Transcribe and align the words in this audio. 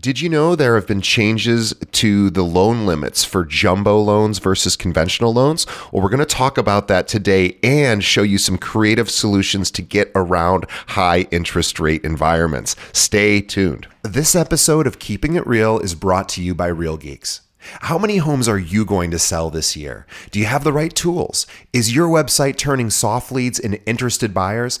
Did 0.00 0.18
you 0.18 0.30
know 0.30 0.56
there 0.56 0.76
have 0.76 0.86
been 0.86 1.02
changes 1.02 1.74
to 1.92 2.30
the 2.30 2.42
loan 2.42 2.86
limits 2.86 3.22
for 3.22 3.44
jumbo 3.44 4.00
loans 4.00 4.38
versus 4.38 4.74
conventional 4.74 5.34
loans? 5.34 5.66
Well, 5.92 6.02
we're 6.02 6.08
going 6.08 6.20
to 6.20 6.24
talk 6.24 6.56
about 6.56 6.88
that 6.88 7.06
today 7.06 7.58
and 7.62 8.02
show 8.02 8.22
you 8.22 8.38
some 8.38 8.56
creative 8.56 9.10
solutions 9.10 9.70
to 9.72 9.82
get 9.82 10.10
around 10.14 10.64
high 10.70 11.26
interest 11.30 11.78
rate 11.78 12.02
environments. 12.02 12.76
Stay 12.94 13.42
tuned. 13.42 13.88
This 14.00 14.34
episode 14.34 14.86
of 14.86 15.00
Keeping 15.00 15.34
It 15.34 15.46
Real 15.46 15.78
is 15.78 15.94
brought 15.94 16.30
to 16.30 16.42
you 16.42 16.54
by 16.54 16.68
Real 16.68 16.96
Geeks. 16.96 17.42
How 17.82 17.98
many 17.98 18.16
homes 18.16 18.48
are 18.48 18.58
you 18.58 18.86
going 18.86 19.10
to 19.10 19.18
sell 19.18 19.50
this 19.50 19.76
year? 19.76 20.06
Do 20.30 20.38
you 20.38 20.46
have 20.46 20.64
the 20.64 20.72
right 20.72 20.94
tools? 20.94 21.46
Is 21.74 21.94
your 21.94 22.08
website 22.08 22.56
turning 22.56 22.88
soft 22.88 23.30
leads 23.30 23.58
into 23.58 23.84
interested 23.86 24.32
buyers? 24.32 24.80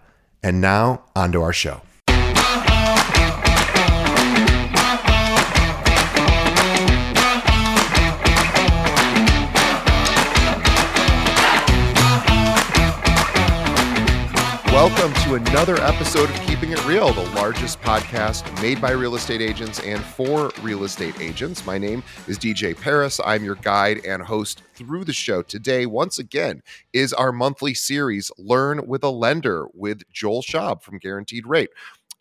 And 0.43 0.59
now, 0.59 1.03
on 1.15 1.31
to 1.33 1.41
our 1.41 1.53
show. 1.53 1.81
Welcome 14.83 15.13
to 15.25 15.35
another 15.35 15.79
episode 15.79 16.27
of 16.27 16.35
Keeping 16.41 16.71
It 16.71 16.83
Real, 16.87 17.13
the 17.13 17.29
largest 17.35 17.79
podcast 17.81 18.51
made 18.63 18.81
by 18.81 18.89
real 18.89 19.13
estate 19.13 19.39
agents 19.39 19.79
and 19.81 20.03
for 20.03 20.51
real 20.63 20.85
estate 20.85 21.21
agents. 21.21 21.67
My 21.67 21.77
name 21.77 22.01
is 22.27 22.39
DJ 22.39 22.75
Paris. 22.75 23.19
I'm 23.23 23.43
your 23.43 23.53
guide 23.53 24.03
and 24.07 24.23
host 24.23 24.63
through 24.73 25.03
the 25.03 25.13
show. 25.13 25.43
Today, 25.43 25.85
once 25.85 26.17
again, 26.17 26.63
is 26.93 27.13
our 27.13 27.31
monthly 27.31 27.75
series, 27.75 28.31
Learn 28.39 28.87
with 28.87 29.03
a 29.03 29.09
Lender 29.11 29.67
with 29.75 30.01
Joel 30.11 30.41
Schaub 30.41 30.81
from 30.81 30.97
Guaranteed 30.97 31.45
Rate. 31.45 31.69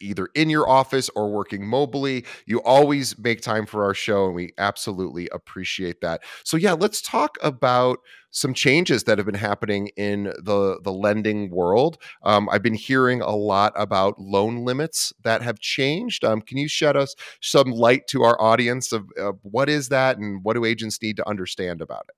either 0.00 0.28
in 0.34 0.50
your 0.50 0.68
office 0.68 1.08
or 1.14 1.30
working 1.30 1.62
mobily, 1.62 2.26
you 2.46 2.60
always 2.62 3.16
make 3.16 3.40
time 3.40 3.66
for 3.66 3.84
our 3.84 3.94
show 3.94 4.26
and 4.26 4.34
we 4.34 4.52
absolutely 4.58 5.28
appreciate 5.28 6.00
that. 6.00 6.22
So 6.42 6.56
yeah, 6.56 6.72
let's 6.72 7.00
talk 7.00 7.36
about 7.40 7.98
some 8.32 8.52
changes 8.52 9.04
that 9.04 9.16
have 9.18 9.26
been 9.26 9.36
happening 9.36 9.90
in 9.96 10.24
the 10.42 10.80
the 10.82 10.92
lending 10.92 11.50
world. 11.50 11.98
Um, 12.24 12.48
I've 12.50 12.62
been 12.62 12.74
hearing 12.74 13.20
a 13.20 13.36
lot 13.36 13.72
about 13.76 14.18
loan 14.18 14.64
limits 14.64 15.12
that 15.22 15.40
have 15.42 15.60
changed. 15.60 16.24
Um, 16.24 16.40
can 16.40 16.58
you 16.58 16.66
shed 16.66 16.96
us 16.96 17.14
some 17.40 17.70
light 17.70 18.08
to 18.08 18.24
our 18.24 18.40
audience 18.42 18.90
of 18.92 19.04
uh, 19.20 19.32
what 19.42 19.68
is 19.68 19.88
that 19.90 20.18
and 20.18 20.42
what 20.42 20.54
do 20.54 20.64
agents 20.64 21.00
need 21.00 21.16
to 21.18 21.28
understand 21.28 21.80
about 21.80 22.06
it? 22.08 22.16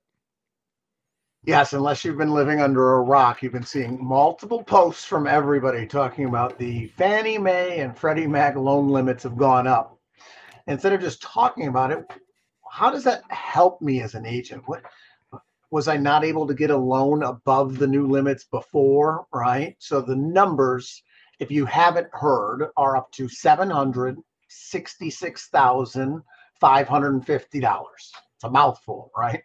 Yes, 1.47 1.75
unless 1.75 2.05
you've 2.05 2.19
been 2.19 2.34
living 2.34 2.61
under 2.61 2.95
a 2.95 3.03
rock, 3.03 3.41
you've 3.41 3.53
been 3.53 3.62
seeing 3.62 4.05
multiple 4.05 4.65
posts 4.65 5.05
from 5.05 5.29
everybody 5.29 5.87
talking 5.87 6.25
about 6.25 6.59
the 6.59 6.89
Fannie 6.89 7.39
Mae 7.39 7.79
and 7.79 7.97
Freddie 7.97 8.27
Mac 8.27 8.57
loan 8.57 8.89
limits 8.89 9.23
have 9.23 9.37
gone 9.37 9.69
up. 9.69 9.97
Instead 10.67 10.93
of 10.93 11.01
just 11.01 11.23
talking 11.23 11.69
about 11.69 11.93
it, 11.93 12.05
how 12.69 12.91
does 12.91 13.05
that 13.05 13.23
help 13.31 13.81
me 13.81 14.03
as 14.03 14.17
an 14.17 14.27
agent? 14.27 14.65
What 14.67 14.83
was 15.71 15.87
I 15.87 15.97
not 15.97 16.25
able 16.25 16.49
to 16.49 16.55
get 16.55 16.71
a 16.71 16.77
loan 16.77 17.23
above 17.23 17.79
the 17.79 17.87
new 17.87 18.09
limits 18.09 18.43
before, 18.51 19.27
right? 19.33 19.77
So 19.79 20.01
the 20.01 20.17
numbers, 20.17 21.01
if 21.39 21.53
you 21.53 21.65
haven't 21.65 22.09
heard, 22.11 22.71
are 22.77 22.97
up 22.97 23.12
to 23.12 23.29
seven 23.29 23.71
hundred 23.71 24.19
sixty-six 24.49 25.47
thousand 25.51 26.23
five 26.61 26.89
hundred 26.89 27.15
and 27.15 27.25
fifty 27.25 27.61
dollars. 27.61 28.11
It's 28.35 28.43
a 28.43 28.51
mouthful, 28.51 29.12
right? 29.17 29.45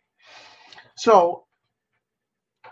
So 0.97 1.45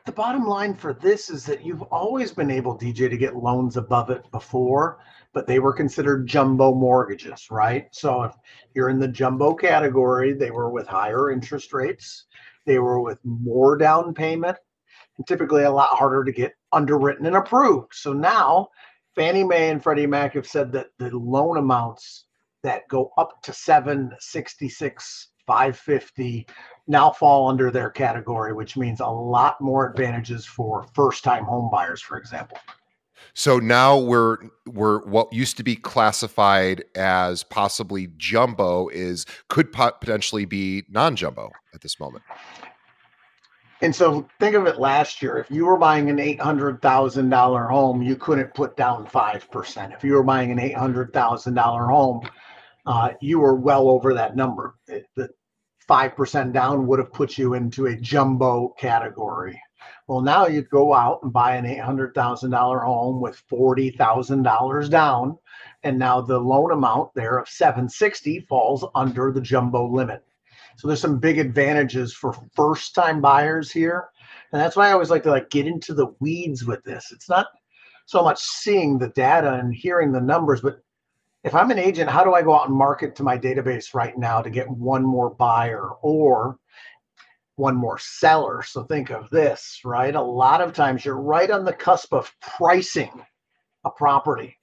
the 0.06 0.12
bottom 0.12 0.46
line 0.46 0.74
for 0.74 0.94
this 0.94 1.30
is 1.30 1.46
that 1.46 1.66
you've 1.66 1.82
always 1.84 2.32
been 2.32 2.52
able, 2.52 2.78
DJ, 2.78 3.10
to 3.10 3.18
get 3.18 3.36
loans 3.36 3.78
above 3.78 4.10
it 4.10 4.30
before, 4.32 5.00
but 5.34 5.48
they 5.48 5.60
were 5.60 5.74
considered 5.74 6.28
jumbo 6.28 6.74
mortgages, 6.74 7.48
right? 7.52 7.88
So 7.92 8.24
if 8.24 8.34
you're 8.74 8.90
in 8.90 9.00
the 9.00 9.08
jumbo 9.08 9.54
category, 9.54 10.34
they 10.34 10.52
were 10.52 10.70
with 10.70 10.88
higher 10.88 11.32
interest 11.32 11.74
rates, 11.74 12.26
they 12.66 12.80
were 12.80 13.02
with 13.02 13.20
more 13.24 13.78
down 13.78 14.14
payment, 14.14 14.58
and 15.18 15.28
typically 15.28 15.64
a 15.64 15.72
lot 15.72 15.90
harder 15.90 16.24
to 16.24 16.32
get 16.32 16.54
underwritten 16.72 17.26
and 17.26 17.36
approved. 17.36 17.94
So 17.94 18.14
now 18.14 18.70
Fannie 19.16 19.44
Mae 19.44 19.70
and 19.70 19.82
Freddie 19.82 20.08
Mac 20.08 20.34
have 20.34 20.48
said 20.48 20.72
that 20.74 20.88
the 20.98 21.10
loan 21.10 21.58
amounts 21.58 22.26
that 22.64 22.88
go 22.90 23.12
up 23.18 23.42
to 23.44 23.54
766 23.54 25.29
550 25.50 26.46
now 26.88 27.10
fall 27.10 27.50
under 27.50 27.72
their 27.72 27.90
category, 27.90 28.54
which 28.54 28.78
means 28.78 29.00
a 29.00 29.08
lot 29.08 29.60
more 29.60 29.90
advantages 29.90 30.46
for 30.46 30.86
first 30.94 31.24
time 31.24 31.44
home 31.44 31.70
buyers, 31.72 32.02
for 32.02 32.18
example. 32.18 32.58
So 33.34 33.58
now 33.58 33.98
we're 33.98 34.38
we're 34.68 35.00
what 35.06 35.34
used 35.34 35.58
to 35.58 35.64
be 35.64 35.76
classified 35.76 36.84
as 36.96 37.44
possibly 37.44 38.10
jumbo 38.18 38.90
is 38.90 39.26
could 39.48 39.72
potentially 39.72 40.46
be 40.46 40.84
non-jumbo 40.88 41.50
at 41.74 41.82
this 41.82 42.00
moment. 42.00 42.24
And 43.82 43.96
so 43.96 44.28
think 44.40 44.56
of 44.56 44.68
it 44.68 44.80
last 44.80 45.22
year. 45.24 45.38
If 45.38 45.50
you 45.50 45.66
were 45.66 45.78
buying 45.78 46.10
an 46.10 46.18
$800,000 46.18 47.70
home, 47.70 48.02
you 48.04 48.18
couldn't 48.18 48.54
put 48.54 48.76
down 48.76 49.08
5%. 49.08 49.96
If 49.96 50.04
you 50.04 50.14
were 50.14 50.24
buying 50.24 50.52
an 50.52 50.58
$800,000 50.60 51.88
home, 51.88 52.30
uh, 52.86 53.12
you 53.22 53.40
were 53.40 53.56
well 53.56 53.88
over 53.88 54.14
that 54.14 54.36
number. 54.36 54.76
It, 54.88 55.06
the 55.16 55.30
5% 55.90 56.54
down 56.54 56.86
would 56.86 57.00
have 57.00 57.12
put 57.12 57.38
you 57.38 57.56
into 57.56 57.88
a 57.88 57.96
jumbo 57.96 58.70
category. 58.80 59.60
Well, 60.08 60.22
now 60.22 60.48
you'd 60.48 60.70
go 60.70 60.94
out 60.94 61.20
and 61.24 61.34
buy 61.34 61.56
an 61.56 61.66
$800,000 61.66 62.86
home 62.86 63.22
with 63.22 63.42
$40,000 63.52 64.90
down. 64.90 65.38
And 65.84 65.98
now 65.98 66.22
the 66.22 66.40
loan 66.40 66.72
amount 66.72 67.14
there 67.16 67.38
of 67.38 67.48
760 67.48 68.42
falls 68.42 68.86
under 68.96 69.32
the 69.32 69.42
jumbo 69.42 69.88
limit. 69.88 70.24
So 70.78 70.88
there's 70.88 71.02
some 71.02 71.20
big 71.20 71.40
advantages 71.40 72.14
for 72.14 72.36
first 72.56 72.96
time 72.96 73.22
buyers 73.22 73.72
here. 73.72 74.10
And 74.52 74.62
that's 74.62 74.76
why 74.76 74.90
I 74.90 74.94
always 74.94 75.10
like 75.10 75.24
to 75.24 75.32
like 75.32 75.50
get 75.50 75.68
into 75.68 75.94
the 75.94 76.08
weeds 76.20 76.66
with 76.66 76.84
this. 76.84 77.12
It's 77.12 77.30
not 77.30 77.48
so 78.06 78.24
much 78.24 78.40
seeing 78.40 78.98
the 78.98 79.10
data 79.10 79.54
and 79.54 79.74
hearing 79.74 80.12
the 80.12 80.22
numbers, 80.22 80.62
but 80.62 80.80
if 81.44 81.56
I'm 81.56 81.72
an 81.72 81.80
agent, 81.80 82.10
how 82.10 82.24
do 82.24 82.34
I 82.34 82.42
go 82.42 82.54
out 82.54 82.68
and 82.68 82.78
market 82.78 83.16
to 83.16 83.24
my 83.24 83.38
database 83.38 83.94
right 83.94 84.18
now 84.18 84.42
to 84.42 84.50
get 84.50 84.70
one 84.70 85.04
more 85.04 85.30
buyer 85.30 85.90
or 86.02 86.58
one 87.56 87.76
more 87.76 87.98
seller? 87.98 88.62
So 88.62 88.84
think 88.84 89.10
of 89.10 89.30
this, 89.30 89.82
right? 89.86 90.16
A 90.16 90.22
lot 90.22 90.62
of 90.62 90.74
times 90.74 91.06
you're 91.06 91.22
right 91.22 91.50
on 91.50 91.64
the 91.64 91.74
cusp 91.74 92.14
of 92.14 92.32
pricing 92.42 93.24
a 93.86 93.90
property, 93.90 94.58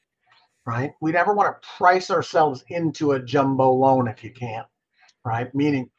right? 0.66 0.92
We 1.00 1.12
never 1.12 1.32
want 1.32 1.62
to 1.62 1.68
price 1.78 2.10
ourselves 2.10 2.64
into 2.68 3.12
a 3.12 3.22
jumbo 3.22 3.70
loan 3.70 4.08
if 4.08 4.22
you 4.22 4.30
can, 4.30 4.64
right? 5.24 5.52
Meaning 5.54 5.90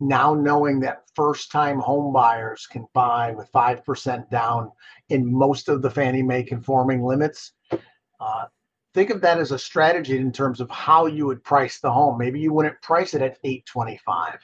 now 0.00 0.34
knowing 0.34 0.80
that 0.80 1.04
first 1.14 1.52
time 1.52 1.78
home 1.78 2.12
buyers 2.12 2.66
can 2.66 2.86
buy 2.92 3.30
with 3.30 3.50
5% 3.52 4.30
down 4.30 4.72
in 5.10 5.32
most 5.32 5.68
of 5.68 5.80
the 5.80 5.90
Fannie 5.90 6.22
Mae 6.22 6.42
conforming 6.42 7.04
limits. 7.04 7.52
Uh, 8.20 8.46
think 8.94 9.10
of 9.10 9.20
that 9.20 9.38
as 9.38 9.50
a 9.50 9.58
strategy 9.58 10.16
in 10.16 10.32
terms 10.32 10.60
of 10.60 10.70
how 10.70 11.06
you 11.06 11.26
would 11.26 11.42
price 11.42 11.80
the 11.80 11.90
home. 11.90 12.16
Maybe 12.16 12.40
you 12.40 12.52
wouldn't 12.52 12.80
price 12.80 13.12
it 13.12 13.20
at 13.20 13.38
825. 13.42 14.38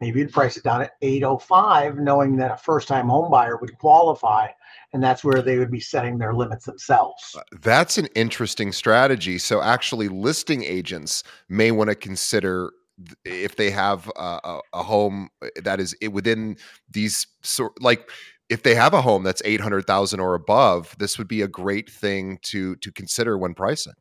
Maybe 0.00 0.20
you'd 0.20 0.32
price 0.32 0.56
it 0.56 0.62
down 0.62 0.82
at 0.82 0.92
805, 1.02 1.96
knowing 1.96 2.36
that 2.36 2.52
a 2.52 2.56
first-time 2.56 3.08
home 3.08 3.30
buyer 3.30 3.56
would 3.56 3.76
qualify, 3.78 4.48
and 4.92 5.02
that's 5.02 5.24
where 5.24 5.42
they 5.42 5.58
would 5.58 5.70
be 5.70 5.80
setting 5.80 6.18
their 6.18 6.34
limits 6.34 6.66
themselves. 6.66 7.34
Uh, 7.36 7.40
that's 7.60 7.98
an 7.98 8.06
interesting 8.14 8.72
strategy. 8.72 9.38
So 9.38 9.60
actually 9.60 10.08
listing 10.08 10.62
agents 10.62 11.22
may 11.48 11.72
want 11.72 11.90
to 11.90 11.96
consider 11.96 12.72
if 13.24 13.56
they 13.56 13.70
have 13.70 14.10
a, 14.16 14.60
a 14.72 14.82
home 14.82 15.28
that 15.62 15.80
is 15.80 15.94
within 16.10 16.56
these 16.90 17.26
sort 17.42 17.80
like 17.82 18.08
if 18.48 18.62
they 18.62 18.74
have 18.74 18.94
a 18.94 19.02
home 19.02 19.22
that's 19.22 19.42
800,000 19.44 20.20
or 20.20 20.34
above, 20.34 20.94
this 20.98 21.18
would 21.18 21.28
be 21.28 21.42
a 21.42 21.48
great 21.48 21.90
thing 21.90 22.38
to 22.42 22.76
to 22.76 22.92
consider 22.92 23.36
when 23.36 23.54
pricing. 23.54 23.94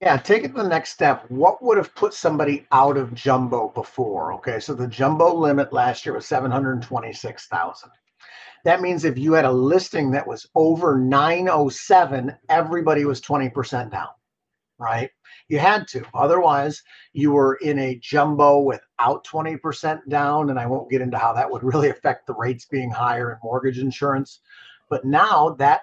Yeah, 0.00 0.16
take 0.16 0.42
it 0.42 0.48
to 0.48 0.62
the 0.62 0.68
next 0.68 0.90
step. 0.90 1.24
What 1.28 1.62
would 1.62 1.76
have 1.76 1.94
put 1.94 2.12
somebody 2.12 2.66
out 2.72 2.96
of 2.96 3.14
jumbo 3.14 3.68
before? 3.68 4.32
Okay, 4.34 4.58
so 4.58 4.74
the 4.74 4.88
jumbo 4.88 5.32
limit 5.32 5.72
last 5.72 6.04
year 6.04 6.14
was 6.16 6.26
726,000. 6.26 7.90
That 8.64 8.80
means 8.80 9.04
if 9.04 9.16
you 9.16 9.32
had 9.32 9.44
a 9.44 9.52
listing 9.52 10.10
that 10.10 10.26
was 10.26 10.48
over 10.56 10.98
907, 10.98 12.36
everybody 12.48 13.04
was 13.04 13.20
20% 13.20 13.92
down, 13.92 14.08
right? 14.78 15.10
You 15.52 15.58
had 15.58 15.86
to. 15.88 16.02
Otherwise, 16.14 16.82
you 17.12 17.30
were 17.32 17.56
in 17.56 17.78
a 17.78 17.96
jumbo 17.96 18.60
without 18.60 19.22
20% 19.26 20.00
down. 20.08 20.48
And 20.48 20.58
I 20.58 20.64
won't 20.64 20.90
get 20.90 21.02
into 21.02 21.18
how 21.18 21.34
that 21.34 21.50
would 21.50 21.62
really 21.62 21.90
affect 21.90 22.26
the 22.26 22.32
rates 22.32 22.64
being 22.64 22.90
higher 22.90 23.32
in 23.32 23.38
mortgage 23.44 23.78
insurance. 23.78 24.40
But 24.88 25.04
now 25.04 25.50
that 25.58 25.82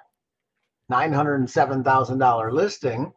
$907,000 0.91 2.51
listing 2.51 3.13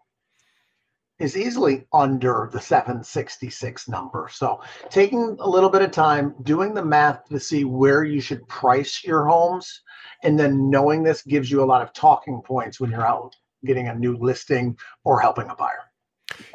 is 1.18 1.38
easily 1.38 1.86
under 1.90 2.50
the 2.52 2.60
766 2.60 3.88
number. 3.88 4.28
So 4.30 4.60
taking 4.90 5.38
a 5.40 5.48
little 5.48 5.70
bit 5.70 5.80
of 5.80 5.90
time, 5.90 6.34
doing 6.42 6.74
the 6.74 6.84
math 6.84 7.24
to 7.30 7.40
see 7.40 7.64
where 7.64 8.04
you 8.04 8.20
should 8.20 8.46
price 8.46 9.02
your 9.02 9.24
homes, 9.24 9.80
and 10.22 10.38
then 10.38 10.68
knowing 10.68 11.02
this 11.02 11.22
gives 11.22 11.50
you 11.50 11.62
a 11.62 11.64
lot 11.64 11.80
of 11.80 11.94
talking 11.94 12.42
points 12.44 12.78
when 12.78 12.90
you're 12.90 13.06
out 13.06 13.34
getting 13.64 13.88
a 13.88 13.94
new 13.94 14.18
listing 14.18 14.76
or 15.04 15.18
helping 15.18 15.48
a 15.48 15.54
buyer. 15.54 15.91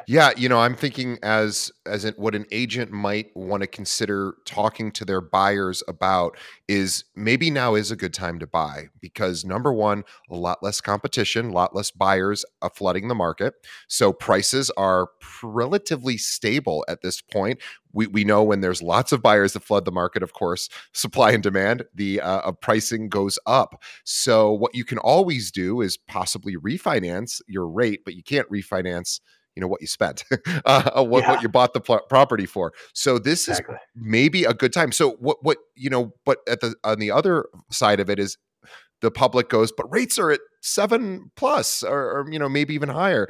Yeah, 0.06 0.30
you 0.36 0.48
know, 0.48 0.60
I'm 0.60 0.74
thinking 0.74 1.18
as 1.22 1.70
as 1.86 2.04
in 2.04 2.14
what 2.14 2.34
an 2.34 2.46
agent 2.50 2.90
might 2.90 3.34
want 3.36 3.62
to 3.62 3.66
consider 3.66 4.34
talking 4.44 4.90
to 4.92 5.04
their 5.04 5.20
buyers 5.20 5.82
about 5.88 6.36
is 6.66 7.04
maybe 7.14 7.50
now 7.50 7.74
is 7.74 7.90
a 7.90 7.96
good 7.96 8.14
time 8.14 8.38
to 8.38 8.46
buy 8.46 8.88
because 9.00 9.44
number 9.44 9.72
one, 9.72 10.04
a 10.30 10.36
lot 10.36 10.62
less 10.62 10.80
competition, 10.80 11.46
a 11.50 11.52
lot 11.52 11.74
less 11.76 11.90
buyers 11.90 12.44
uh, 12.62 12.68
flooding 12.68 13.08
the 13.08 13.14
market, 13.14 13.54
so 13.86 14.12
prices 14.12 14.70
are 14.76 15.08
relatively 15.42 16.16
stable 16.16 16.84
at 16.88 17.02
this 17.02 17.20
point. 17.20 17.60
We, 17.92 18.06
we 18.06 18.24
know 18.24 18.42
when 18.42 18.60
there's 18.60 18.82
lots 18.82 19.12
of 19.12 19.22
buyers 19.22 19.54
that 19.54 19.62
flood 19.62 19.84
the 19.84 19.92
market, 19.92 20.22
of 20.22 20.32
course, 20.32 20.68
supply 20.92 21.32
and 21.32 21.42
demand, 21.42 21.84
the 21.94 22.20
uh, 22.20 22.52
pricing 22.52 23.08
goes 23.08 23.38
up. 23.46 23.82
So 24.04 24.52
what 24.52 24.74
you 24.74 24.84
can 24.84 24.98
always 24.98 25.50
do 25.50 25.80
is 25.80 25.96
possibly 25.96 26.56
refinance 26.56 27.40
your 27.48 27.66
rate, 27.66 28.00
but 28.04 28.14
you 28.14 28.22
can't 28.22 28.48
refinance 28.50 29.20
you 29.58 29.60
know 29.60 29.66
what 29.66 29.80
you 29.80 29.88
spent 29.88 30.22
uh, 30.66 31.02
what, 31.02 31.24
yeah. 31.24 31.32
what 31.32 31.42
you 31.42 31.48
bought 31.48 31.74
the 31.74 31.80
pl- 31.80 32.00
property 32.08 32.46
for 32.46 32.72
so 32.94 33.18
this 33.18 33.48
exactly. 33.48 33.74
is 33.74 33.80
maybe 33.96 34.44
a 34.44 34.54
good 34.54 34.72
time 34.72 34.92
so 34.92 35.16
what 35.18 35.36
what 35.42 35.58
you 35.74 35.90
know 35.90 36.12
but 36.24 36.38
at 36.48 36.60
the 36.60 36.76
on 36.84 37.00
the 37.00 37.10
other 37.10 37.46
side 37.68 37.98
of 37.98 38.08
it 38.08 38.20
is 38.20 38.38
the 39.00 39.10
public 39.10 39.48
goes 39.48 39.72
but 39.72 39.92
rates 39.92 40.16
are 40.16 40.30
at 40.30 40.38
seven 40.60 41.32
plus 41.34 41.82
or, 41.82 42.20
or, 42.20 42.30
you 42.30 42.38
know 42.38 42.48
maybe 42.48 42.72
even 42.72 42.88
higher 42.88 43.28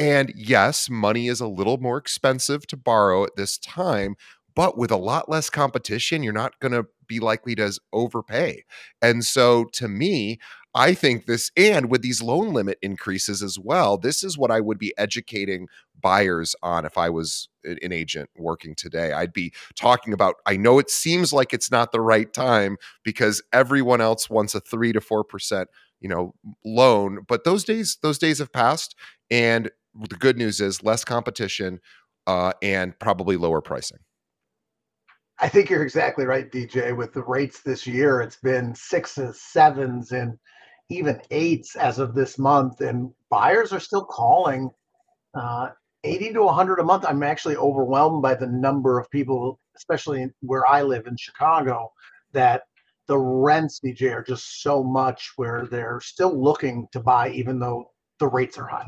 and 0.00 0.32
yes 0.34 0.90
money 0.90 1.28
is 1.28 1.40
a 1.40 1.46
little 1.46 1.78
more 1.78 1.96
expensive 1.96 2.66
to 2.66 2.76
borrow 2.76 3.22
at 3.22 3.36
this 3.36 3.56
time 3.58 4.16
but 4.56 4.76
with 4.76 4.90
a 4.90 4.96
lot 4.96 5.28
less 5.28 5.48
competition 5.48 6.24
you're 6.24 6.32
not 6.32 6.58
going 6.58 6.72
to 6.72 6.84
be 7.06 7.20
likely 7.20 7.54
to 7.54 7.72
overpay 7.92 8.64
and 9.00 9.24
so 9.24 9.64
to 9.72 9.86
me 9.86 10.40
I 10.74 10.94
think 10.94 11.26
this, 11.26 11.50
and 11.56 11.90
with 11.90 12.02
these 12.02 12.22
loan 12.22 12.52
limit 12.52 12.78
increases 12.82 13.42
as 13.42 13.58
well, 13.58 13.96
this 13.96 14.22
is 14.22 14.36
what 14.36 14.50
I 14.50 14.60
would 14.60 14.78
be 14.78 14.94
educating 14.98 15.66
buyers 16.00 16.54
on 16.62 16.84
if 16.84 16.98
I 16.98 17.10
was 17.10 17.48
an 17.64 17.92
agent 17.92 18.30
working 18.36 18.74
today. 18.74 19.12
I'd 19.12 19.32
be 19.32 19.52
talking 19.74 20.12
about, 20.12 20.36
I 20.46 20.56
know 20.56 20.78
it 20.78 20.90
seems 20.90 21.32
like 21.32 21.52
it's 21.52 21.70
not 21.70 21.92
the 21.92 22.00
right 22.00 22.32
time 22.32 22.76
because 23.02 23.42
everyone 23.52 24.00
else 24.00 24.30
wants 24.30 24.54
a 24.54 24.60
three 24.60 24.92
to 24.92 25.00
4%, 25.00 25.66
you 26.00 26.08
know, 26.08 26.34
loan, 26.64 27.20
but 27.26 27.44
those 27.44 27.64
days, 27.64 27.98
those 28.02 28.18
days 28.18 28.38
have 28.38 28.52
passed. 28.52 28.94
And 29.30 29.70
the 30.08 30.16
good 30.16 30.36
news 30.36 30.60
is 30.60 30.84
less 30.84 31.04
competition 31.04 31.80
uh, 32.26 32.52
and 32.62 32.96
probably 32.98 33.36
lower 33.36 33.60
pricing. 33.60 33.98
I 35.40 35.48
think 35.48 35.70
you're 35.70 35.82
exactly 35.82 36.24
right, 36.24 36.50
DJ. 36.50 36.96
With 36.96 37.12
the 37.12 37.22
rates 37.22 37.62
this 37.62 37.86
year, 37.86 38.20
it's 38.20 38.36
been 38.36 38.74
sixes, 38.74 39.40
sevens, 39.40 40.10
and 40.10 40.36
even 40.90 41.20
eights 41.30 41.76
as 41.76 41.98
of 41.98 42.14
this 42.14 42.38
month, 42.38 42.80
and 42.80 43.12
buyers 43.30 43.72
are 43.72 43.80
still 43.80 44.04
calling 44.04 44.70
uh, 45.34 45.68
80 46.04 46.32
to 46.34 46.42
100 46.44 46.78
a 46.78 46.84
month. 46.84 47.04
I'm 47.06 47.22
actually 47.22 47.56
overwhelmed 47.56 48.22
by 48.22 48.34
the 48.34 48.46
number 48.46 48.98
of 48.98 49.10
people, 49.10 49.60
especially 49.76 50.28
where 50.40 50.66
I 50.66 50.82
live 50.82 51.06
in 51.06 51.16
Chicago, 51.16 51.92
that 52.32 52.62
the 53.06 53.18
rents, 53.18 53.80
DJ, 53.84 54.14
are 54.14 54.22
just 54.22 54.62
so 54.62 54.82
much 54.82 55.32
where 55.36 55.66
they're 55.70 56.00
still 56.00 56.40
looking 56.40 56.86
to 56.92 57.00
buy, 57.00 57.30
even 57.30 57.58
though 57.58 57.90
the 58.18 58.28
rates 58.28 58.58
are 58.58 58.66
high. 58.66 58.86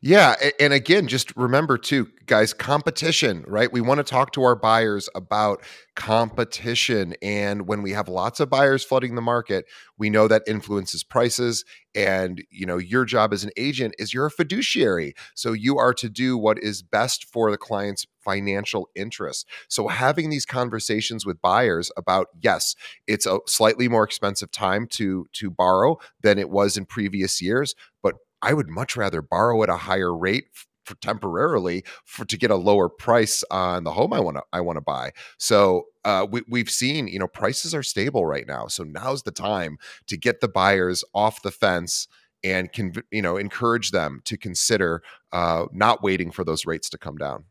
Yeah. 0.00 0.34
And 0.58 0.72
again, 0.72 1.06
just 1.06 1.36
remember 1.36 1.76
too, 1.78 2.08
guys, 2.26 2.52
competition, 2.54 3.44
right? 3.46 3.70
We 3.70 3.80
want 3.80 3.98
to 3.98 4.04
talk 4.04 4.32
to 4.32 4.42
our 4.42 4.56
buyers 4.56 5.08
about 5.14 5.62
competition. 5.96 7.14
And 7.22 7.66
when 7.66 7.82
we 7.82 7.92
have 7.92 8.08
lots 8.08 8.40
of 8.40 8.48
buyers 8.50 8.84
flooding 8.84 9.14
the 9.14 9.22
market, 9.22 9.66
we 9.98 10.10
know 10.10 10.28
that 10.28 10.42
influences 10.46 11.04
prices. 11.04 11.64
And, 11.94 12.44
you 12.50 12.66
know, 12.66 12.76
your 12.78 13.04
job 13.04 13.32
as 13.32 13.44
an 13.44 13.50
agent 13.56 13.94
is 13.98 14.12
you're 14.12 14.26
a 14.26 14.30
fiduciary. 14.30 15.14
So 15.34 15.52
you 15.52 15.78
are 15.78 15.94
to 15.94 16.08
do 16.08 16.36
what 16.36 16.58
is 16.62 16.82
best 16.82 17.24
for 17.24 17.50
the 17.50 17.56
client's 17.58 18.06
financial 18.20 18.88
interests. 18.94 19.44
So 19.68 19.88
having 19.88 20.30
these 20.30 20.44
conversations 20.46 21.24
with 21.24 21.40
buyers 21.40 21.90
about, 21.96 22.26
yes, 22.40 22.74
it's 23.06 23.26
a 23.26 23.38
slightly 23.46 23.88
more 23.88 24.04
expensive 24.04 24.50
time 24.50 24.86
to 24.92 25.26
to 25.34 25.50
borrow 25.50 25.98
than 26.22 26.38
it 26.38 26.50
was 26.50 26.76
in 26.76 26.84
previous 26.86 27.40
years, 27.40 27.74
but 28.02 28.14
I 28.42 28.52
would 28.54 28.68
much 28.68 28.96
rather 28.96 29.22
borrow 29.22 29.62
at 29.62 29.68
a 29.68 29.76
higher 29.76 30.16
rate 30.16 30.46
for 30.84 30.94
temporarily 30.96 31.84
for 32.04 32.24
to 32.24 32.38
get 32.38 32.50
a 32.50 32.56
lower 32.56 32.88
price 32.88 33.42
on 33.50 33.84
the 33.84 33.92
home 33.92 34.12
I 34.12 34.20
want 34.20 34.36
to 34.36 34.42
I 34.52 34.60
want 34.60 34.76
to 34.76 34.82
buy. 34.82 35.10
So 35.38 35.86
uh, 36.04 36.26
we, 36.30 36.42
we've 36.48 36.70
seen 36.70 37.08
you 37.08 37.18
know 37.18 37.26
prices 37.26 37.74
are 37.74 37.82
stable 37.82 38.24
right 38.24 38.46
now. 38.46 38.68
So 38.68 38.84
now's 38.84 39.24
the 39.24 39.32
time 39.32 39.78
to 40.06 40.16
get 40.16 40.40
the 40.40 40.48
buyers 40.48 41.04
off 41.12 41.42
the 41.42 41.50
fence 41.50 42.06
and 42.44 42.72
can 42.72 42.92
you 43.10 43.22
know 43.22 43.36
encourage 43.36 43.90
them 43.90 44.20
to 44.24 44.38
consider 44.38 45.02
uh, 45.32 45.66
not 45.72 46.02
waiting 46.02 46.30
for 46.30 46.44
those 46.44 46.64
rates 46.64 46.88
to 46.90 46.98
come 46.98 47.16
down. 47.16 47.44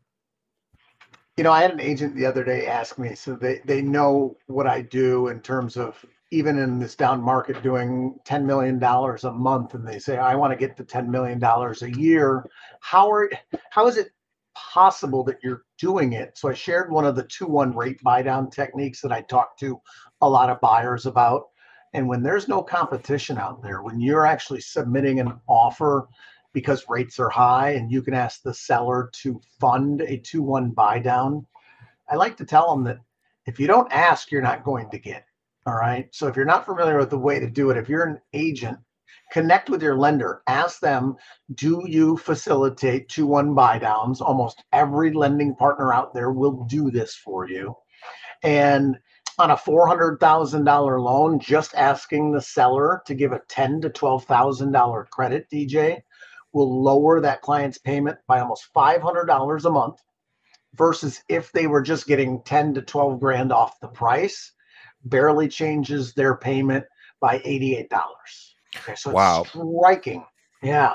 You 1.36 1.44
know, 1.44 1.52
I 1.52 1.60
had 1.60 1.72
an 1.72 1.80
agent 1.80 2.16
the 2.16 2.24
other 2.24 2.42
day 2.42 2.66
ask 2.66 2.98
me, 2.98 3.14
so 3.14 3.36
they, 3.36 3.60
they 3.66 3.82
know 3.82 4.38
what 4.46 4.66
I 4.66 4.80
do 4.80 5.28
in 5.28 5.40
terms 5.40 5.76
of 5.76 6.02
even 6.36 6.58
in 6.58 6.78
this 6.78 6.94
down 6.94 7.22
market 7.22 7.62
doing 7.62 8.14
$10 8.26 8.44
million 8.44 8.82
a 8.82 9.32
month 9.32 9.72
and 9.72 9.88
they 9.88 9.98
say, 9.98 10.18
I 10.18 10.34
want 10.34 10.52
to 10.52 10.56
get 10.56 10.76
to 10.76 10.84
$10 10.84 11.08
million 11.08 11.42
a 11.42 11.98
year. 11.98 12.44
How 12.80 13.10
are 13.10 13.30
how 13.70 13.86
is 13.86 13.96
it 13.96 14.08
possible 14.54 15.24
that 15.24 15.38
you're 15.42 15.64
doing 15.78 16.12
it? 16.12 16.36
So 16.36 16.50
I 16.50 16.54
shared 16.54 16.92
one 16.92 17.06
of 17.06 17.16
the 17.16 17.24
two 17.24 17.46
one 17.46 17.74
rate 17.74 18.02
buy 18.02 18.20
down 18.22 18.50
techniques 18.50 19.00
that 19.00 19.12
I 19.12 19.22
talked 19.22 19.58
to 19.60 19.80
a 20.20 20.28
lot 20.28 20.50
of 20.50 20.60
buyers 20.60 21.06
about. 21.06 21.44
And 21.94 22.06
when 22.06 22.22
there's 22.22 22.48
no 22.48 22.62
competition 22.62 23.38
out 23.38 23.62
there, 23.62 23.82
when 23.82 23.98
you're 23.98 24.26
actually 24.26 24.60
submitting 24.60 25.20
an 25.20 25.32
offer 25.48 26.06
because 26.52 26.86
rates 26.88 27.18
are 27.18 27.28
high 27.28 27.72
and 27.72 27.92
you 27.92 28.00
can 28.00 28.14
ask 28.14 28.42
the 28.42 28.54
seller 28.54 29.10
to 29.12 29.38
fund 29.60 30.00
a 30.00 30.18
2 30.18 30.42
1 30.42 30.70
buy 30.70 30.98
down. 30.98 31.46
I 32.10 32.16
like 32.16 32.36
to 32.38 32.46
tell 32.46 32.74
them 32.74 32.84
that 32.84 32.98
if 33.46 33.60
you 33.60 33.66
don't 33.66 33.92
ask, 33.92 34.30
you're 34.30 34.42
not 34.42 34.64
going 34.64 34.90
to 34.90 34.98
get. 34.98 35.25
All 35.66 35.74
right. 35.74 36.08
So 36.12 36.28
if 36.28 36.36
you're 36.36 36.44
not 36.44 36.64
familiar 36.64 36.96
with 36.96 37.10
the 37.10 37.18
way 37.18 37.40
to 37.40 37.50
do 37.50 37.70
it, 37.70 37.76
if 37.76 37.88
you're 37.88 38.06
an 38.06 38.20
agent, 38.32 38.78
connect 39.32 39.68
with 39.68 39.82
your 39.82 39.96
lender. 39.96 40.42
Ask 40.46 40.78
them, 40.78 41.16
do 41.54 41.82
you 41.86 42.16
facilitate 42.16 43.08
2 43.08 43.26
1 43.26 43.52
buy 43.52 43.78
downs? 43.80 44.20
Almost 44.20 44.62
every 44.72 45.12
lending 45.12 45.56
partner 45.56 45.92
out 45.92 46.14
there 46.14 46.30
will 46.30 46.64
do 46.66 46.92
this 46.92 47.16
for 47.16 47.48
you. 47.48 47.74
And 48.44 48.96
on 49.38 49.50
a 49.50 49.56
$400,000 49.56 51.02
loan, 51.02 51.40
just 51.40 51.74
asking 51.74 52.32
the 52.32 52.40
seller 52.40 53.02
to 53.06 53.14
give 53.14 53.32
a 53.32 53.42
10 53.48 53.80
to 53.82 53.90
$12,000 53.90 55.10
credit, 55.10 55.46
DJ, 55.52 56.00
will 56.52 56.82
lower 56.82 57.20
that 57.20 57.42
client's 57.42 57.78
payment 57.78 58.18
by 58.28 58.38
almost 58.40 58.68
$500 58.74 59.64
a 59.64 59.70
month 59.70 59.98
versus 60.74 61.22
if 61.28 61.50
they 61.52 61.66
were 61.66 61.82
just 61.82 62.06
getting 62.06 62.40
10 62.44 62.74
to 62.74 62.82
12 62.82 63.18
grand 63.18 63.52
off 63.52 63.80
the 63.80 63.88
price, 63.88 64.52
barely 65.08 65.48
changes 65.48 66.12
their 66.14 66.36
payment 66.36 66.84
by 67.20 67.38
$88. 67.40 67.86
Okay, 68.76 68.94
so 68.94 69.10
wow. 69.10 69.44
striking. 69.44 70.24
Yeah. 70.62 70.94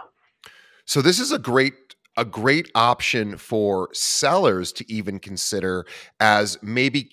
So 0.86 1.02
this 1.02 1.20
is 1.20 1.32
a 1.32 1.40
great 1.40 1.74
a 2.18 2.26
great 2.26 2.70
option 2.76 3.38
for 3.38 3.88
sellers 3.94 4.74
to 4.74 4.92
even 4.92 5.18
consider 5.18 5.86
as 6.20 6.58
maybe 6.62 7.10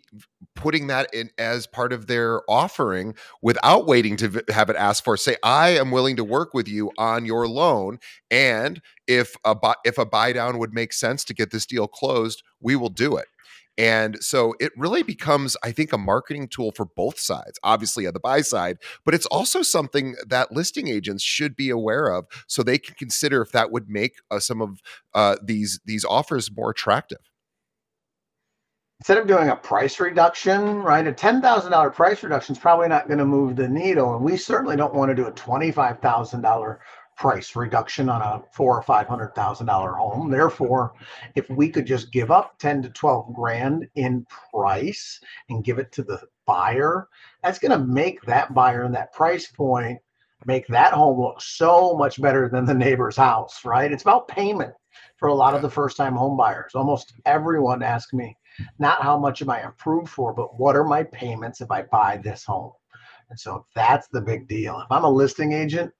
putting 0.56 0.88
that 0.88 1.08
in 1.14 1.30
as 1.38 1.68
part 1.68 1.92
of 1.92 2.08
their 2.08 2.42
offering 2.50 3.14
without 3.40 3.86
waiting 3.86 4.16
to 4.16 4.44
have 4.48 4.68
it 4.68 4.76
asked 4.76 5.04
for 5.04 5.16
say 5.16 5.36
i 5.44 5.68
am 5.68 5.92
willing 5.92 6.16
to 6.16 6.24
work 6.24 6.52
with 6.52 6.66
you 6.66 6.90
on 6.98 7.24
your 7.24 7.46
loan 7.46 7.98
and 8.30 8.82
if 9.06 9.36
a 9.44 9.56
if 9.84 9.98
a 9.98 10.04
buy 10.04 10.32
down 10.32 10.58
would 10.58 10.74
make 10.74 10.92
sense 10.92 11.24
to 11.24 11.32
get 11.32 11.52
this 11.52 11.64
deal 11.64 11.86
closed 11.86 12.42
we 12.60 12.74
will 12.74 12.90
do 12.90 13.16
it 13.16 13.28
and 13.78 14.20
so 14.22 14.56
it 14.58 14.72
really 14.76 15.04
becomes, 15.04 15.56
I 15.62 15.70
think, 15.70 15.92
a 15.92 15.98
marketing 15.98 16.48
tool 16.48 16.72
for 16.72 16.84
both 16.84 17.20
sides, 17.20 17.60
obviously 17.62 18.08
on 18.08 18.12
the 18.12 18.20
buy 18.20 18.40
side, 18.40 18.78
but 19.04 19.14
it's 19.14 19.26
also 19.26 19.62
something 19.62 20.16
that 20.26 20.50
listing 20.50 20.88
agents 20.88 21.22
should 21.22 21.54
be 21.54 21.70
aware 21.70 22.08
of 22.08 22.26
so 22.48 22.64
they 22.64 22.78
can 22.78 22.96
consider 22.96 23.40
if 23.40 23.52
that 23.52 23.70
would 23.70 23.88
make 23.88 24.16
uh, 24.32 24.40
some 24.40 24.60
of 24.60 24.82
uh, 25.14 25.36
these 25.40 25.78
these 25.84 26.04
offers 26.04 26.50
more 26.54 26.70
attractive. 26.70 27.20
Instead 29.00 29.18
of 29.18 29.28
doing 29.28 29.48
a 29.48 29.54
price 29.54 30.00
reduction, 30.00 30.82
right? 30.82 31.06
A 31.06 31.12
ten 31.12 31.40
thousand 31.40 31.70
dollar 31.70 31.90
price 31.90 32.24
reduction 32.24 32.56
is 32.56 32.58
probably 32.58 32.88
not 32.88 33.06
going 33.06 33.18
to 33.18 33.24
move 33.24 33.54
the 33.54 33.68
needle, 33.68 34.16
and 34.16 34.24
we 34.24 34.36
certainly 34.36 34.74
don't 34.74 34.92
want 34.92 35.08
to 35.10 35.14
do 35.14 35.26
a 35.26 35.32
twenty 35.32 35.70
five 35.70 36.00
thousand 36.00 36.42
dollar 36.42 36.80
price 37.18 37.56
reduction 37.56 38.08
on 38.08 38.22
a 38.22 38.42
four 38.52 38.78
or 38.78 38.82
five 38.82 39.08
hundred 39.08 39.34
thousand 39.34 39.66
dollar 39.66 39.92
home. 39.92 40.30
Therefore, 40.30 40.94
if 41.34 41.50
we 41.50 41.68
could 41.68 41.86
just 41.86 42.12
give 42.12 42.30
up 42.30 42.56
10 42.58 42.82
to 42.82 42.90
12 42.90 43.34
grand 43.34 43.88
in 43.96 44.24
price 44.52 45.20
and 45.48 45.64
give 45.64 45.78
it 45.78 45.90
to 45.92 46.04
the 46.04 46.20
buyer, 46.46 47.08
that's 47.42 47.58
going 47.58 47.72
to 47.72 47.84
make 47.84 48.22
that 48.22 48.54
buyer 48.54 48.84
and 48.84 48.94
that 48.94 49.12
price 49.12 49.48
point 49.48 49.98
make 50.46 50.66
that 50.68 50.92
home 50.92 51.20
look 51.20 51.40
so 51.40 51.96
much 51.96 52.22
better 52.22 52.48
than 52.48 52.64
the 52.64 52.72
neighbor's 52.72 53.16
house, 53.16 53.64
right? 53.64 53.90
It's 53.90 54.02
about 54.02 54.28
payment 54.28 54.72
for 55.16 55.28
a 55.28 55.34
lot 55.34 55.54
of 55.54 55.62
the 55.62 55.70
first 55.70 55.96
time 55.96 56.14
home 56.14 56.36
buyers. 56.36 56.72
Almost 56.76 57.14
everyone 57.26 57.82
asks 57.82 58.12
me, 58.12 58.36
not 58.78 59.02
how 59.02 59.18
much 59.18 59.42
am 59.42 59.50
I 59.50 59.60
approved 59.60 60.08
for, 60.08 60.32
but 60.32 60.58
what 60.58 60.76
are 60.76 60.84
my 60.84 61.02
payments 61.02 61.60
if 61.60 61.70
I 61.72 61.82
buy 61.82 62.20
this 62.22 62.44
home? 62.44 62.72
And 63.30 63.38
so 63.38 63.66
that's 63.74 64.06
the 64.08 64.20
big 64.20 64.46
deal. 64.46 64.80
If 64.80 64.90
I'm 64.90 65.04
a 65.04 65.10
listing 65.10 65.52
agent, 65.52 65.92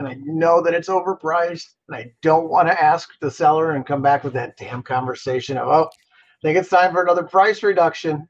and 0.00 0.08
I 0.08 0.14
know 0.24 0.62
that 0.62 0.72
it's 0.72 0.88
overpriced, 0.88 1.74
and 1.88 1.96
I 1.96 2.10
don't 2.22 2.48
want 2.48 2.68
to 2.68 2.82
ask 2.82 3.10
the 3.20 3.30
seller 3.30 3.72
and 3.72 3.86
come 3.86 4.00
back 4.00 4.24
with 4.24 4.32
that 4.32 4.56
damn 4.56 4.82
conversation 4.82 5.58
of, 5.58 5.68
oh, 5.68 5.84
I 5.84 6.40
think 6.42 6.56
it's 6.56 6.70
time 6.70 6.92
for 6.92 7.02
another 7.02 7.22
price 7.22 7.62
reduction. 7.62 8.26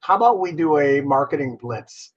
How 0.00 0.14
about 0.14 0.38
we 0.38 0.52
do 0.52 0.78
a 0.78 1.00
marketing 1.00 1.58
blitz 1.60 2.12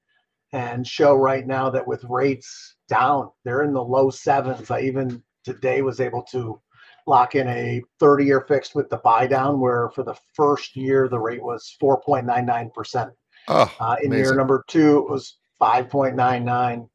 and 0.54 0.86
show 0.86 1.16
right 1.16 1.48
now 1.48 1.72
that 1.72 1.88
with 1.88 2.04
rates 2.04 2.76
down, 2.88 3.32
they're 3.44 3.64
in 3.64 3.74
the 3.74 3.84
low 3.84 4.12
sevens. 4.12 4.70
I 4.70 4.82
even 4.82 5.24
today 5.44 5.82
was 5.82 6.00
able 6.00 6.22
to 6.32 6.62
lock 7.08 7.34
in 7.34 7.48
a 7.48 7.82
30 8.00 8.26
year 8.26 8.42
fixed 8.42 8.76
with 8.76 8.88
the 8.90 8.98
buy 8.98 9.26
down, 9.26 9.60
where 9.60 9.90
for 9.96 10.04
the 10.04 10.16
first 10.36 10.76
year 10.76 11.08
the 11.08 11.20
rate 11.20 11.42
was 11.42 11.76
4.99%. 11.82 13.10
Oh, 13.48 13.76
uh, 13.80 13.96
in 14.04 14.12
amazing. 14.12 14.26
year 14.26 14.36
number 14.36 14.64
two, 14.68 15.00
it 15.00 15.10
was 15.10 15.38
5.99 15.60 16.88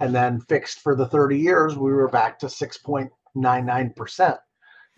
and 0.00 0.14
then 0.14 0.40
fixed 0.40 0.80
for 0.80 0.94
the 0.94 1.06
30 1.06 1.38
years, 1.38 1.76
we 1.76 1.92
were 1.92 2.08
back 2.08 2.38
to 2.40 2.46
6.99%. 2.46 4.38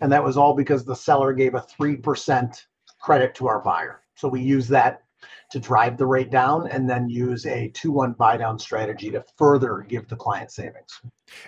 And 0.01 0.11
that 0.11 0.23
was 0.23 0.37
all 0.37 0.55
because 0.55 0.83
the 0.83 0.95
seller 0.95 1.33
gave 1.33 1.53
a 1.53 1.65
3% 1.79 2.57
credit 2.99 3.35
to 3.35 3.47
our 3.47 3.59
buyer. 3.61 4.01
So 4.15 4.27
we 4.27 4.41
use 4.41 4.67
that 4.69 5.03
to 5.51 5.59
drive 5.59 5.97
the 5.97 6.05
rate 6.05 6.31
down 6.31 6.67
and 6.67 6.89
then 6.89 7.09
use 7.09 7.45
a 7.45 7.69
2-1 7.75 8.17
buy 8.17 8.37
down 8.37 8.57
strategy 8.57 9.11
to 9.11 9.23
further 9.37 9.85
give 9.87 10.07
the 10.07 10.15
client 10.15 10.51
savings. 10.51 10.99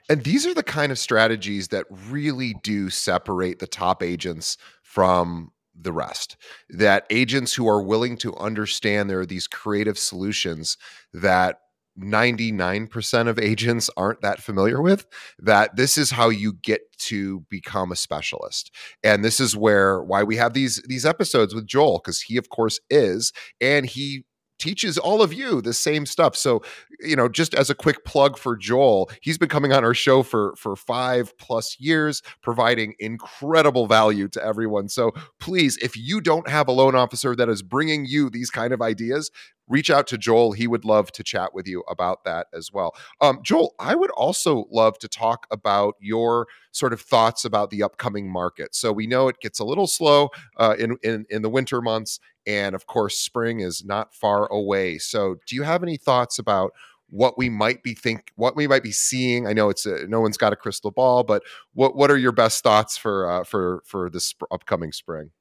And 0.09 0.23
these 0.23 0.45
are 0.45 0.53
the 0.53 0.63
kind 0.63 0.91
of 0.91 0.99
strategies 0.99 1.69
that 1.69 1.85
really 1.89 2.55
do 2.61 2.89
separate 2.89 3.59
the 3.59 3.67
top 3.67 4.03
agents 4.03 4.57
from 4.83 5.51
the 5.79 5.91
rest. 5.91 6.37
That 6.69 7.05
agents 7.09 7.53
who 7.53 7.67
are 7.67 7.81
willing 7.81 8.17
to 8.17 8.35
understand 8.37 9.09
there 9.09 9.21
are 9.21 9.25
these 9.25 9.47
creative 9.47 9.97
solutions 9.97 10.77
that 11.13 11.59
99% 11.99 13.27
of 13.27 13.39
agents 13.39 13.89
aren't 13.95 14.21
that 14.21 14.41
familiar 14.41 14.81
with 14.81 15.05
that 15.39 15.75
this 15.75 15.97
is 15.97 16.11
how 16.11 16.29
you 16.29 16.53
get 16.53 16.81
to 16.97 17.45
become 17.49 17.91
a 17.91 17.95
specialist 17.95 18.71
and 19.03 19.23
this 19.23 19.39
is 19.39 19.55
where 19.55 20.03
why 20.03 20.23
we 20.23 20.35
have 20.35 20.53
these 20.53 20.81
these 20.87 21.05
episodes 21.05 21.55
with 21.55 21.65
Joel 21.65 22.01
because 22.03 22.21
he 22.21 22.37
of 22.37 22.49
course 22.49 22.79
is 22.89 23.31
and 23.61 23.85
he 23.85 24.25
teaches 24.59 24.97
all 24.97 25.21
of 25.21 25.33
you 25.33 25.61
the 25.61 25.73
same 25.73 26.05
stuff. 26.05 26.35
So, 26.35 26.61
you 26.99 27.15
know, 27.15 27.27
just 27.27 27.53
as 27.53 27.69
a 27.69 27.75
quick 27.75 28.05
plug 28.05 28.37
for 28.37 28.55
Joel, 28.55 29.09
he's 29.21 29.37
been 29.37 29.49
coming 29.49 29.73
on 29.73 29.83
our 29.83 29.93
show 29.93 30.23
for 30.23 30.55
for 30.57 30.75
5 30.75 31.37
plus 31.37 31.77
years 31.79 32.21
providing 32.41 32.95
incredible 32.99 33.87
value 33.87 34.27
to 34.29 34.43
everyone. 34.43 34.89
So, 34.89 35.11
please, 35.39 35.77
if 35.77 35.97
you 35.97 36.21
don't 36.21 36.49
have 36.49 36.67
a 36.67 36.71
loan 36.71 36.95
officer 36.95 37.35
that 37.35 37.49
is 37.49 37.61
bringing 37.61 38.05
you 38.05 38.29
these 38.29 38.49
kind 38.49 38.73
of 38.73 38.81
ideas, 38.81 39.31
reach 39.67 39.89
out 39.89 40.07
to 40.07 40.17
Joel. 40.17 40.51
He 40.53 40.67
would 40.67 40.85
love 40.85 41.11
to 41.13 41.23
chat 41.23 41.53
with 41.53 41.67
you 41.67 41.83
about 41.89 42.23
that 42.25 42.47
as 42.53 42.71
well. 42.71 42.95
Um, 43.21 43.39
Joel, 43.43 43.75
I 43.79 43.95
would 43.95 44.11
also 44.11 44.65
love 44.71 44.97
to 44.99 45.07
talk 45.07 45.47
about 45.51 45.95
your 45.99 46.47
sort 46.71 46.93
of 46.93 47.01
thoughts 47.01 47.45
about 47.45 47.69
the 47.69 47.83
upcoming 47.83 48.29
market. 48.31 48.75
So 48.75 48.91
we 48.91 49.07
know 49.07 49.27
it 49.27 49.39
gets 49.39 49.59
a 49.59 49.65
little 49.65 49.87
slow 49.87 50.29
uh, 50.57 50.75
in, 50.77 50.97
in 51.03 51.25
in 51.29 51.41
the 51.41 51.49
winter 51.49 51.81
months, 51.81 52.19
and 52.45 52.75
of 52.75 52.85
course, 52.85 53.17
spring 53.17 53.59
is 53.59 53.83
not 53.83 54.13
far 54.13 54.47
away. 54.51 54.97
So, 54.97 55.37
do 55.47 55.55
you 55.55 55.63
have 55.63 55.83
any 55.83 55.97
thoughts 55.97 56.39
about 56.39 56.71
what 57.09 57.37
we 57.37 57.49
might 57.49 57.83
be 57.83 57.93
think 57.93 58.31
what 58.35 58.55
we 58.55 58.67
might 58.67 58.83
be 58.83 58.91
seeing? 58.91 59.47
I 59.47 59.53
know 59.53 59.69
it's 59.69 59.85
a, 59.85 60.07
no 60.07 60.21
one's 60.21 60.37
got 60.37 60.53
a 60.53 60.57
crystal 60.57 60.91
ball, 60.91 61.23
but 61.23 61.43
what 61.73 61.95
what 61.95 62.11
are 62.11 62.17
your 62.17 62.31
best 62.31 62.63
thoughts 62.63 62.97
for 62.97 63.29
uh, 63.29 63.43
for 63.43 63.81
for 63.85 64.09
this 64.09 64.33
upcoming 64.51 64.91
spring? 64.91 65.31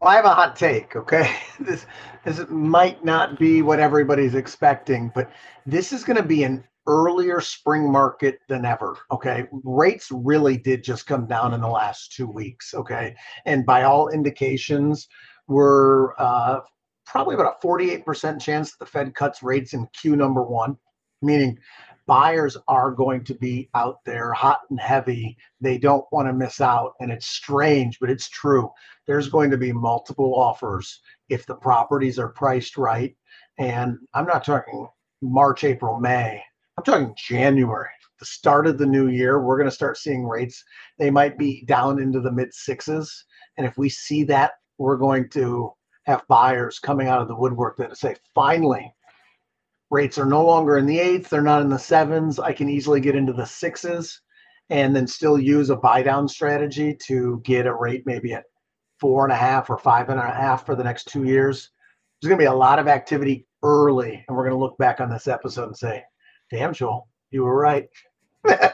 Well, 0.00 0.10
I 0.10 0.16
have 0.16 0.24
a 0.24 0.34
hot 0.34 0.56
take. 0.56 0.96
Okay, 0.96 1.36
this 1.60 1.86
this 2.24 2.40
might 2.48 3.04
not 3.04 3.38
be 3.38 3.62
what 3.62 3.80
everybody's 3.80 4.34
expecting, 4.34 5.12
but 5.14 5.30
this 5.66 5.92
is 5.92 6.04
going 6.04 6.16
to 6.16 6.22
be 6.22 6.44
an 6.44 6.64
earlier 6.86 7.40
spring 7.40 7.90
market 7.90 8.40
than 8.48 8.64
ever. 8.64 8.96
Okay. 9.10 9.46
Rates 9.62 10.08
really 10.10 10.56
did 10.56 10.84
just 10.84 11.06
come 11.06 11.26
down 11.26 11.54
in 11.54 11.60
the 11.60 11.68
last 11.68 12.12
two 12.12 12.26
weeks. 12.26 12.74
Okay. 12.74 13.14
And 13.46 13.64
by 13.64 13.84
all 13.84 14.08
indications, 14.08 15.08
we're 15.48 16.14
uh, 16.18 16.60
probably 17.06 17.34
about 17.34 17.56
a 17.62 17.66
48% 17.66 18.40
chance 18.40 18.70
that 18.70 18.78
the 18.78 18.90
Fed 18.90 19.14
cuts 19.14 19.42
rates 19.42 19.72
in 19.72 19.86
Q 19.98 20.16
number 20.16 20.42
one, 20.42 20.76
meaning 21.22 21.58
buyers 22.06 22.56
are 22.68 22.90
going 22.90 23.24
to 23.24 23.34
be 23.34 23.68
out 23.74 24.04
there 24.04 24.32
hot 24.32 24.60
and 24.70 24.80
heavy. 24.80 25.36
They 25.60 25.78
don't 25.78 26.04
want 26.12 26.28
to 26.28 26.32
miss 26.32 26.60
out. 26.60 26.94
And 27.00 27.10
it's 27.10 27.26
strange, 27.26 27.98
but 28.00 28.10
it's 28.10 28.28
true. 28.28 28.70
There's 29.06 29.28
going 29.28 29.50
to 29.50 29.58
be 29.58 29.72
multiple 29.72 30.34
offers 30.34 31.00
if 31.28 31.46
the 31.46 31.54
properties 31.54 32.18
are 32.18 32.28
priced 32.28 32.76
right. 32.76 33.16
And 33.58 33.98
I'm 34.14 34.26
not 34.26 34.44
talking 34.44 34.88
March, 35.22 35.64
April, 35.64 35.98
May. 35.98 36.42
I'm 36.76 36.84
talking 36.84 37.14
January, 37.16 37.88
the 38.18 38.26
start 38.26 38.66
of 38.66 38.78
the 38.78 38.86
new 38.86 39.08
year. 39.08 39.40
We're 39.40 39.56
going 39.56 39.70
to 39.70 39.74
start 39.74 39.96
seeing 39.96 40.26
rates. 40.26 40.62
They 40.98 41.10
might 41.10 41.38
be 41.38 41.64
down 41.66 42.00
into 42.00 42.20
the 42.20 42.32
mid 42.32 42.52
sixes. 42.52 43.24
And 43.56 43.66
if 43.66 43.78
we 43.78 43.88
see 43.88 44.24
that 44.24 44.52
we're 44.78 44.96
going 44.96 45.28
to 45.30 45.72
have 46.04 46.26
buyers 46.28 46.78
coming 46.78 47.08
out 47.08 47.22
of 47.22 47.28
the 47.28 47.36
woodwork 47.36 47.76
that 47.78 47.96
say, 47.96 48.16
finally, 48.34 48.92
rates 49.94 50.18
are 50.18 50.26
no 50.26 50.44
longer 50.44 50.76
in 50.76 50.86
the 50.86 50.98
eights, 50.98 51.28
they're 51.28 51.40
not 51.40 51.62
in 51.62 51.68
the 51.68 51.78
sevens. 51.78 52.40
I 52.40 52.52
can 52.52 52.68
easily 52.68 53.00
get 53.00 53.14
into 53.14 53.32
the 53.32 53.46
sixes 53.46 54.20
and 54.68 54.94
then 54.94 55.06
still 55.06 55.38
use 55.38 55.70
a 55.70 55.76
buy 55.76 56.02
down 56.02 56.26
strategy 56.26 56.96
to 57.06 57.40
get 57.44 57.66
a 57.66 57.72
rate 57.72 58.02
maybe 58.04 58.32
at 58.32 58.44
four 58.98 59.24
and 59.24 59.32
a 59.32 59.36
half 59.36 59.70
or 59.70 59.78
five 59.78 60.08
and 60.08 60.18
a 60.18 60.22
half 60.22 60.66
for 60.66 60.74
the 60.74 60.82
next 60.82 61.04
two 61.04 61.24
years. 61.24 61.70
There's 62.20 62.28
going 62.28 62.38
to 62.38 62.42
be 62.42 62.46
a 62.46 62.52
lot 62.52 62.80
of 62.80 62.88
activity 62.88 63.46
early, 63.62 64.24
and 64.26 64.36
we're 64.36 64.42
going 64.42 64.56
to 64.56 64.60
look 64.60 64.76
back 64.78 65.00
on 65.00 65.10
this 65.10 65.28
episode 65.28 65.68
and 65.68 65.76
say, 65.76 66.02
damn, 66.50 66.74
Joel, 66.74 67.06
you 67.30 67.44
were 67.44 67.56
right. 67.56 67.88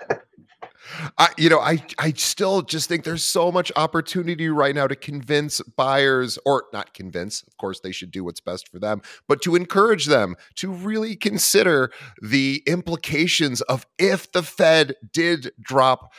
I, 1.19 1.29
you 1.37 1.49
know, 1.49 1.61
I, 1.61 1.83
I 1.99 2.13
still 2.13 2.63
just 2.63 2.89
think 2.89 3.05
there's 3.05 3.25
so 3.25 3.51
much 3.53 3.71
opportunity 3.77 4.49
right 4.49 4.75
now 4.75 4.87
to 4.87 4.97
convince 4.97 5.61
buyers, 5.77 6.39
or 6.45 6.65
not 6.73 6.95
convince, 6.95 7.43
of 7.43 7.57
course, 7.57 7.81
they 7.81 7.93
should 7.93 8.11
do 8.11 8.25
what's 8.25 8.41
best 8.41 8.69
for 8.69 8.79
them, 8.79 9.03
but 9.29 9.43
to 9.43 9.57
encourage 9.57 10.07
them 10.07 10.37
to 10.57 10.71
really 10.71 11.17
consider 11.17 11.91
the 12.21 12.63
implications 12.67 13.61
of 13.63 13.87
if 13.99 14.31
the 14.33 14.43
Fed 14.43 14.95
did 15.13 15.53
drop, 15.61 16.13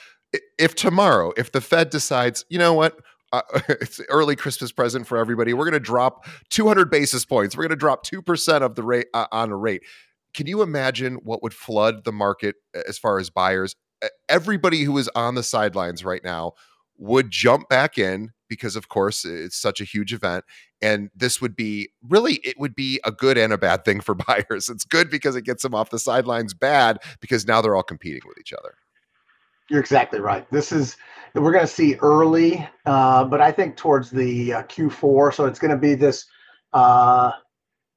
if 0.57 0.75
tomorrow, 0.75 1.33
if 1.37 1.51
the 1.51 1.61
Fed 1.61 1.89
decides, 1.89 2.45
you 2.49 2.57
know 2.57 2.73
what, 2.73 2.99
uh, 3.33 3.41
it's 3.69 4.01
early 4.09 4.35
Christmas 4.35 4.71
present 4.71 5.07
for 5.07 5.17
everybody. 5.17 5.53
We're 5.53 5.65
going 5.65 5.73
to 5.73 5.79
drop 5.79 6.25
200 6.49 6.89
basis 6.89 7.25
points. 7.25 7.55
We're 7.55 7.63
going 7.63 7.71
to 7.71 7.75
drop 7.75 8.05
2% 8.05 8.61
of 8.61 8.75
the 8.75 8.83
rate 8.83 9.07
uh, 9.13 9.27
on 9.31 9.51
a 9.51 9.57
rate. 9.57 9.83
Can 10.33 10.47
you 10.47 10.61
imagine 10.61 11.15
what 11.15 11.43
would 11.43 11.53
flood 11.53 12.05
the 12.05 12.11
market 12.11 12.55
as 12.87 12.97
far 12.97 13.19
as 13.19 13.29
buyers? 13.29 13.75
Everybody 14.29 14.83
who 14.83 14.97
is 14.97 15.09
on 15.15 15.35
the 15.35 15.43
sidelines 15.43 16.03
right 16.03 16.23
now 16.23 16.53
would 16.97 17.31
jump 17.31 17.67
back 17.69 17.97
in 17.97 18.31
because 18.47 18.75
of 18.75 18.89
course 18.89 19.25
it's 19.25 19.55
such 19.55 19.81
a 19.81 19.85
huge 19.85 20.13
event 20.13 20.43
and 20.81 21.09
this 21.15 21.41
would 21.41 21.55
be 21.55 21.89
really 22.07 22.35
it 22.43 22.59
would 22.59 22.75
be 22.75 22.99
a 23.05 23.11
good 23.11 23.37
and 23.37 23.53
a 23.53 23.57
bad 23.57 23.85
thing 23.85 24.01
for 24.01 24.15
buyers. 24.27 24.69
It's 24.69 24.83
good 24.83 25.09
because 25.09 25.35
it 25.35 25.43
gets 25.43 25.63
them 25.63 25.75
off 25.75 25.89
the 25.89 25.99
sidelines, 25.99 26.53
bad 26.53 26.99
because 27.19 27.47
now 27.47 27.61
they're 27.61 27.75
all 27.75 27.83
competing 27.83 28.21
with 28.27 28.37
each 28.39 28.53
other. 28.53 28.75
You're 29.69 29.79
exactly 29.79 30.19
right. 30.19 30.49
This 30.51 30.71
is 30.71 30.97
we're 31.33 31.53
going 31.53 31.65
to 31.65 31.67
see 31.67 31.95
early, 31.95 32.67
uh, 32.85 33.23
but 33.23 33.39
I 33.39 33.53
think 33.53 33.77
towards 33.77 34.09
the 34.09 34.53
uh, 34.53 34.63
Q4. 34.63 35.33
So 35.33 35.45
it's 35.45 35.59
going 35.59 35.71
to 35.71 35.77
be 35.77 35.93
this 35.93 36.25
uh, 36.73 37.31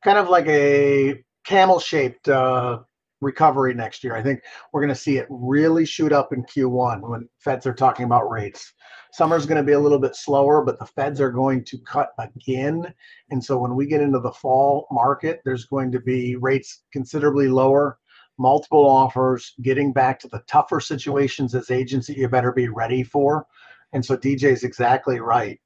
kind 0.04 0.18
of 0.18 0.28
like 0.28 0.46
a 0.46 1.24
camel-shaped 1.44 2.28
uh, 2.28 2.78
recovery 3.24 3.74
next 3.74 4.04
year. 4.04 4.14
I 4.14 4.22
think 4.22 4.42
we're 4.72 4.82
going 4.82 4.94
to 4.94 5.00
see 5.00 5.16
it 5.16 5.26
really 5.28 5.84
shoot 5.84 6.12
up 6.12 6.32
in 6.32 6.44
Q1 6.44 7.08
when 7.08 7.28
Feds 7.38 7.66
are 7.66 7.74
talking 7.74 8.04
about 8.04 8.30
rates. 8.30 8.72
Summer's 9.12 9.46
going 9.46 9.60
to 9.60 9.66
be 9.66 9.72
a 9.72 9.80
little 9.80 9.98
bit 9.98 10.14
slower, 10.14 10.62
but 10.62 10.78
the 10.78 10.86
Feds 10.86 11.20
are 11.20 11.30
going 11.30 11.64
to 11.64 11.78
cut 11.78 12.10
again. 12.18 12.92
And 13.30 13.42
so 13.42 13.58
when 13.58 13.74
we 13.74 13.86
get 13.86 14.00
into 14.00 14.20
the 14.20 14.32
fall 14.32 14.86
market, 14.90 15.40
there's 15.44 15.64
going 15.64 15.90
to 15.92 16.00
be 16.00 16.36
rates 16.36 16.84
considerably 16.92 17.48
lower 17.48 17.98
multiple 18.38 18.84
offers, 18.84 19.54
getting 19.62 19.92
back 19.92 20.18
to 20.20 20.28
the 20.28 20.42
tougher 20.48 20.80
situations 20.80 21.54
as 21.54 21.70
agents 21.70 22.06
that 22.06 22.16
you 22.16 22.28
better 22.28 22.52
be 22.52 22.68
ready 22.68 23.02
for. 23.02 23.46
And 23.92 24.04
so 24.04 24.16
DJ 24.16 24.44
is 24.44 24.64
exactly 24.64 25.20
right. 25.20 25.60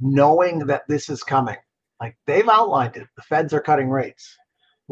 Knowing 0.00 0.60
that 0.66 0.82
this 0.88 1.08
is 1.08 1.22
coming, 1.22 1.56
like 2.00 2.16
they've 2.26 2.48
outlined 2.48 2.96
it, 2.96 3.06
the 3.16 3.22
feds 3.22 3.52
are 3.52 3.60
cutting 3.60 3.88
rates. 3.88 4.36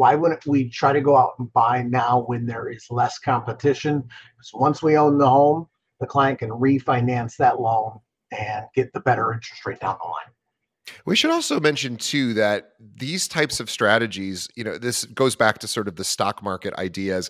Why 0.00 0.14
wouldn't 0.14 0.46
we 0.46 0.70
try 0.70 0.94
to 0.94 1.02
go 1.02 1.14
out 1.14 1.34
and 1.38 1.52
buy 1.52 1.82
now 1.82 2.24
when 2.26 2.46
there 2.46 2.70
is 2.70 2.86
less 2.88 3.18
competition? 3.18 4.00
Because 4.00 4.50
once 4.54 4.82
we 4.82 4.96
own 4.96 5.18
the 5.18 5.28
home, 5.28 5.66
the 6.00 6.06
client 6.06 6.38
can 6.38 6.48
refinance 6.48 7.36
that 7.36 7.60
loan 7.60 7.98
and 8.32 8.64
get 8.74 8.94
the 8.94 9.00
better 9.00 9.30
interest 9.30 9.66
rate 9.66 9.78
down 9.80 9.98
the 10.02 10.08
line. 10.08 10.96
We 11.04 11.16
should 11.16 11.30
also 11.30 11.60
mention 11.60 11.98
too 11.98 12.32
that 12.32 12.70
these 12.80 13.28
types 13.28 13.60
of 13.60 13.68
strategies, 13.68 14.48
you 14.56 14.64
know, 14.64 14.78
this 14.78 15.04
goes 15.04 15.36
back 15.36 15.58
to 15.58 15.68
sort 15.68 15.86
of 15.86 15.96
the 15.96 16.04
stock 16.04 16.42
market 16.42 16.72
ideas. 16.78 17.28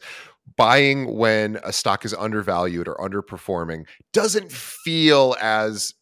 Buying 0.56 1.16
when 1.16 1.58
a 1.64 1.72
stock 1.72 2.04
is 2.04 2.14
undervalued 2.14 2.86
or 2.86 2.94
underperforming 2.98 3.84
doesn't 4.12 4.52
feel 4.52 5.34
as 5.40 5.94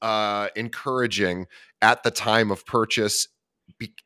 uh, 0.00 0.48
encouraging 0.56 1.46
at 1.82 2.04
the 2.04 2.10
time 2.10 2.50
of 2.50 2.64
purchase 2.64 3.28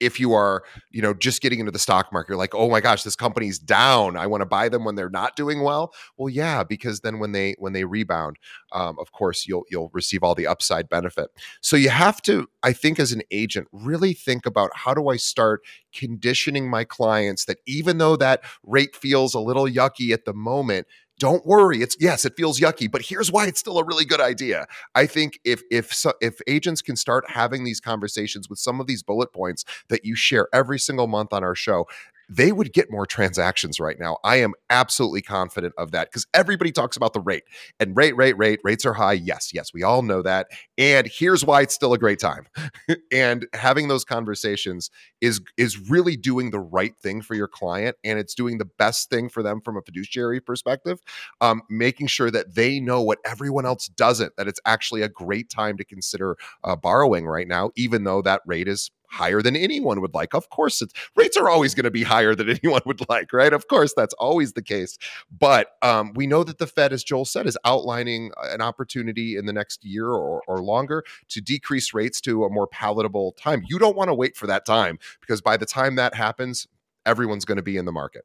if 0.00 0.18
you 0.20 0.32
are 0.32 0.62
you 0.90 1.02
know 1.02 1.14
just 1.14 1.42
getting 1.42 1.60
into 1.60 1.72
the 1.72 1.78
stock 1.78 2.12
market 2.12 2.30
you're 2.30 2.38
like 2.38 2.54
oh 2.54 2.70
my 2.70 2.80
gosh 2.80 3.02
this 3.02 3.16
company's 3.16 3.58
down. 3.58 4.16
I 4.16 4.26
want 4.26 4.42
to 4.42 4.46
buy 4.46 4.68
them 4.68 4.84
when 4.84 4.94
they're 4.94 5.10
not 5.10 5.36
doing 5.36 5.62
well. 5.62 5.92
Well 6.16 6.28
yeah 6.28 6.64
because 6.64 7.00
then 7.00 7.18
when 7.18 7.32
they 7.32 7.54
when 7.58 7.72
they 7.72 7.84
rebound 7.84 8.36
um, 8.72 8.96
of 8.98 9.12
course 9.12 9.46
you'll 9.46 9.64
you'll 9.70 9.90
receive 9.92 10.22
all 10.22 10.34
the 10.34 10.46
upside 10.46 10.88
benefit. 10.88 11.28
So 11.60 11.76
you 11.76 11.90
have 11.90 12.20
to 12.22 12.48
i 12.62 12.72
think 12.72 12.98
as 12.98 13.12
an 13.12 13.22
agent 13.30 13.68
really 13.72 14.12
think 14.12 14.46
about 14.46 14.70
how 14.74 14.94
do 14.94 15.08
i 15.08 15.16
start 15.16 15.62
conditioning 15.92 16.68
my 16.68 16.84
clients 16.84 17.44
that 17.44 17.58
even 17.66 17.98
though 17.98 18.16
that 18.16 18.42
rate 18.64 18.96
feels 18.96 19.34
a 19.34 19.40
little 19.40 19.66
yucky 19.66 20.12
at 20.12 20.24
the 20.24 20.34
moment 20.34 20.86
don't 21.18 21.46
worry 21.46 21.80
it's 21.80 21.96
yes 22.00 22.24
it 22.24 22.34
feels 22.36 22.60
yucky 22.60 22.90
but 22.90 23.02
here's 23.02 23.30
why 23.30 23.46
it's 23.46 23.60
still 23.60 23.78
a 23.78 23.84
really 23.84 24.04
good 24.04 24.20
idea. 24.20 24.66
I 24.94 25.06
think 25.06 25.38
if 25.44 25.62
if 25.70 25.92
so, 25.92 26.12
if 26.20 26.40
agents 26.46 26.82
can 26.82 26.96
start 26.96 27.24
having 27.28 27.64
these 27.64 27.80
conversations 27.80 28.48
with 28.48 28.58
some 28.58 28.80
of 28.80 28.86
these 28.86 29.02
bullet 29.02 29.32
points 29.32 29.64
that 29.88 30.04
you 30.04 30.14
share 30.14 30.48
every 30.52 30.78
single 30.78 31.06
month 31.06 31.32
on 31.32 31.44
our 31.44 31.54
show 31.54 31.86
they 32.28 32.52
would 32.52 32.72
get 32.72 32.90
more 32.90 33.06
transactions 33.06 33.80
right 33.80 33.98
now. 33.98 34.18
I 34.24 34.36
am 34.36 34.54
absolutely 34.70 35.22
confident 35.22 35.74
of 35.78 35.90
that 35.92 36.08
because 36.08 36.26
everybody 36.34 36.72
talks 36.72 36.96
about 36.96 37.12
the 37.12 37.20
rate 37.20 37.44
and 37.80 37.96
rate, 37.96 38.16
rate, 38.16 38.36
rate. 38.38 38.60
Rates 38.64 38.84
are 38.84 38.94
high. 38.94 39.12
Yes, 39.12 39.50
yes, 39.52 39.72
we 39.72 39.82
all 39.82 40.02
know 40.02 40.22
that. 40.22 40.48
And 40.78 41.06
here's 41.06 41.44
why 41.44 41.62
it's 41.62 41.74
still 41.74 41.92
a 41.92 41.98
great 41.98 42.18
time. 42.18 42.46
and 43.12 43.46
having 43.52 43.88
those 43.88 44.04
conversations 44.04 44.90
is 45.20 45.40
is 45.56 45.78
really 45.90 46.16
doing 46.16 46.50
the 46.50 46.60
right 46.60 46.96
thing 46.96 47.22
for 47.22 47.34
your 47.34 47.48
client, 47.48 47.96
and 48.04 48.18
it's 48.18 48.34
doing 48.34 48.58
the 48.58 48.68
best 48.78 49.10
thing 49.10 49.28
for 49.28 49.42
them 49.42 49.60
from 49.60 49.76
a 49.76 49.82
fiduciary 49.82 50.40
perspective. 50.40 51.00
Um, 51.40 51.62
making 51.70 52.06
sure 52.08 52.30
that 52.30 52.54
they 52.54 52.80
know 52.80 53.02
what 53.02 53.18
everyone 53.24 53.66
else 53.66 53.88
doesn't. 53.88 54.36
That 54.36 54.48
it's 54.48 54.60
actually 54.66 55.02
a 55.02 55.08
great 55.08 55.50
time 55.50 55.76
to 55.76 55.84
consider 55.84 56.36
uh, 56.62 56.76
borrowing 56.76 57.26
right 57.26 57.48
now, 57.48 57.70
even 57.76 58.04
though 58.04 58.22
that 58.22 58.42
rate 58.46 58.68
is 58.68 58.90
higher 59.14 59.40
than 59.40 59.56
anyone 59.56 60.00
would 60.00 60.12
like. 60.12 60.34
Of 60.34 60.50
course, 60.50 60.82
it's, 60.82 60.92
rates 61.14 61.36
are 61.36 61.48
always 61.48 61.74
going 61.74 61.84
to 61.84 61.90
be 61.90 62.02
higher 62.02 62.34
than 62.34 62.50
anyone 62.62 62.82
would 62.84 63.08
like, 63.08 63.32
right? 63.32 63.52
Of 63.52 63.68
course, 63.68 63.94
that's 63.96 64.14
always 64.14 64.52
the 64.52 64.62
case. 64.62 64.98
But 65.30 65.68
um, 65.82 66.12
we 66.14 66.26
know 66.26 66.42
that 66.44 66.58
the 66.58 66.66
Fed, 66.66 66.92
as 66.92 67.04
Joel 67.04 67.24
said, 67.24 67.46
is 67.46 67.56
outlining 67.64 68.32
an 68.42 68.60
opportunity 68.60 69.36
in 69.36 69.46
the 69.46 69.52
next 69.52 69.84
year 69.84 70.08
or, 70.08 70.42
or 70.48 70.58
longer 70.58 71.04
to 71.28 71.40
decrease 71.40 71.94
rates 71.94 72.20
to 72.22 72.44
a 72.44 72.50
more 72.50 72.66
palatable 72.66 73.32
time. 73.32 73.64
You 73.68 73.78
don't 73.78 73.96
want 73.96 74.08
to 74.08 74.14
wait 74.14 74.36
for 74.36 74.46
that 74.48 74.66
time 74.66 74.98
because 75.20 75.40
by 75.40 75.56
the 75.56 75.66
time 75.66 75.94
that 75.94 76.14
happens, 76.14 76.66
everyone's 77.06 77.44
going 77.44 77.56
to 77.56 77.62
be 77.62 77.76
in 77.76 77.84
the 77.84 77.92
market 77.92 78.24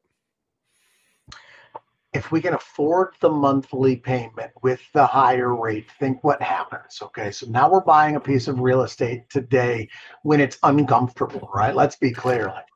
if 2.12 2.32
we 2.32 2.40
can 2.40 2.54
afford 2.54 3.14
the 3.20 3.30
monthly 3.30 3.96
payment 3.96 4.50
with 4.62 4.80
the 4.94 5.06
higher 5.06 5.54
rate, 5.54 5.86
think 6.00 6.22
what 6.24 6.42
happens. 6.42 6.98
Okay. 7.00 7.30
So 7.30 7.46
now 7.48 7.70
we're 7.70 7.84
buying 7.84 8.16
a 8.16 8.20
piece 8.20 8.48
of 8.48 8.60
real 8.60 8.82
estate 8.82 9.30
today 9.30 9.88
when 10.22 10.40
it's 10.40 10.58
uncomfortable, 10.64 11.48
right? 11.54 11.74
Let's 11.74 11.96
be 11.96 12.10
clear. 12.10 12.46
Like 12.46 12.66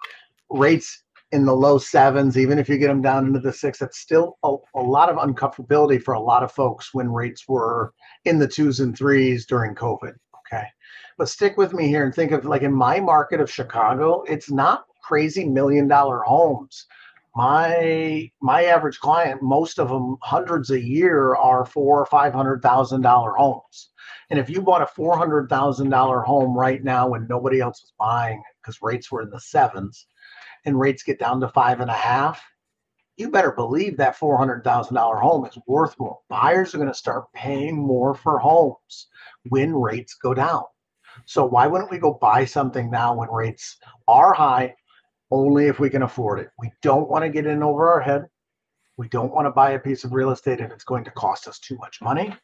rates 0.51 1.03
in 1.33 1.45
the 1.45 1.55
low 1.55 1.79
sevens, 1.79 2.39
even 2.39 2.61
if 2.61 2.69
you 2.69 2.79
get 2.79 2.87
them 2.87 3.03
down 3.03 3.27
into 3.27 3.41
the 3.41 3.53
six, 3.53 3.79
that's 3.79 3.99
still 3.99 4.39
a, 4.45 4.55
a 4.77 4.81
lot 4.81 5.09
of 5.09 5.17
uncomfortability 5.17 6.01
for 6.01 6.15
a 6.15 6.21
lot 6.21 6.45
of 6.45 6.53
folks 6.53 6.95
when 6.95 7.11
rates 7.13 7.49
were 7.49 7.93
in 8.25 8.39
the 8.39 8.47
twos 8.47 8.79
and 8.79 8.97
threes 8.97 9.47
during 9.47 9.75
COVID. 9.75 10.13
Okay. 10.47 10.67
But 11.19 11.29
stick 11.29 11.57
with 11.57 11.73
me 11.73 11.89
here 11.89 12.05
and 12.05 12.15
think 12.15 12.31
of 12.31 12.45
like 12.45 12.63
in 12.63 12.73
my 12.73 13.01
market 13.01 13.41
of 13.41 13.51
Chicago, 13.51 14.23
it's 14.29 14.51
not 14.51 14.85
crazy 15.03 15.45
million 15.45 15.89
dollar 15.89 16.21
homes 16.21 16.87
my 17.37 18.31
my 18.41 18.65
average 18.65 19.01
client 19.01 19.43
most 19.43 19.79
of 19.79 19.89
them 19.89 20.17
hundreds 20.23 20.71
a 20.71 20.81
year 20.81 21.35
are 21.35 21.65
four 21.65 22.01
or 22.01 22.07
five 22.07 22.33
hundred 22.33 22.63
thousand 22.63 23.03
dollar 23.03 23.33
homes. 23.33 23.91
And 24.31 24.39
if 24.39 24.49
you 24.49 24.63
bought 24.63 24.83
a 24.83 24.87
four 24.87 25.17
hundred 25.17 25.49
thousand 25.49 25.91
dollar 25.91 26.21
home 26.21 26.57
right 26.57 26.83
now 26.83 27.09
when 27.09 27.27
nobody 27.29 27.61
else 27.61 27.83
was 27.83 27.93
buying 27.99 28.43
because 28.63 28.79
rates 28.83 29.11
were 29.11 29.23
in 29.23 29.31
the 29.31 29.41
sevens 29.41 30.07
and 30.65 30.79
rates 30.79 31.03
get 31.03 31.19
down 31.19 31.41
to 31.41 31.49
five 31.49 31.81
and 31.81 31.91
a 31.91 31.95
half 31.95 32.43
you 33.17 33.31
better 33.31 33.53
believe 33.53 33.97
that 33.97 34.17
four 34.17 34.37
hundred 34.37 34.65
thousand 34.65 34.95
dollar 34.95 35.17
home 35.17 35.45
is 35.47 35.59
worth 35.67 35.95
more. 35.99 36.19
Buyers 36.29 36.75
are 36.75 36.79
going 36.79 36.89
to 36.89 36.95
start 36.95 37.33
paying 37.33 37.77
more 37.77 38.15
for 38.15 38.39
homes 38.39 39.09
when 39.49 39.75
rates 39.75 40.15
go 40.15 40.35
down. 40.35 40.65
So 41.27 41.45
why 41.45 41.67
wouldn't 41.69 41.91
we 41.91 41.99
go 41.99 42.15
buy 42.15 42.45
something 42.45 42.91
now 42.91 43.15
when 43.15 43.31
rates 43.31 43.77
are 44.09 44.33
high 44.33 44.75
only 45.31 45.67
if 45.67 45.79
we 45.81 45.91
can 45.91 46.03
afford 46.03 46.41
it. 46.41 46.51
We 46.59 46.71
don't 46.83 47.09
want 47.09 47.25
to 47.25 47.29
get 47.29 47.47
in 47.47 47.63
over 47.63 47.91
our 47.93 48.01
head. 48.01 48.27
We 48.97 49.09
don't 49.09 49.33
want 49.33 49.47
to 49.47 49.51
buy 49.51 49.73
a 49.73 49.79
piece 49.79 50.05
of 50.05 50.13
real 50.13 50.31
estate 50.31 50.61
if 50.61 50.71
it's 50.71 50.85
going 50.85 51.05
to 51.05 51.11
cost 51.11 51.49
us 51.49 51.59
too 51.59 51.77
much 51.79 52.01
money. 52.01 52.35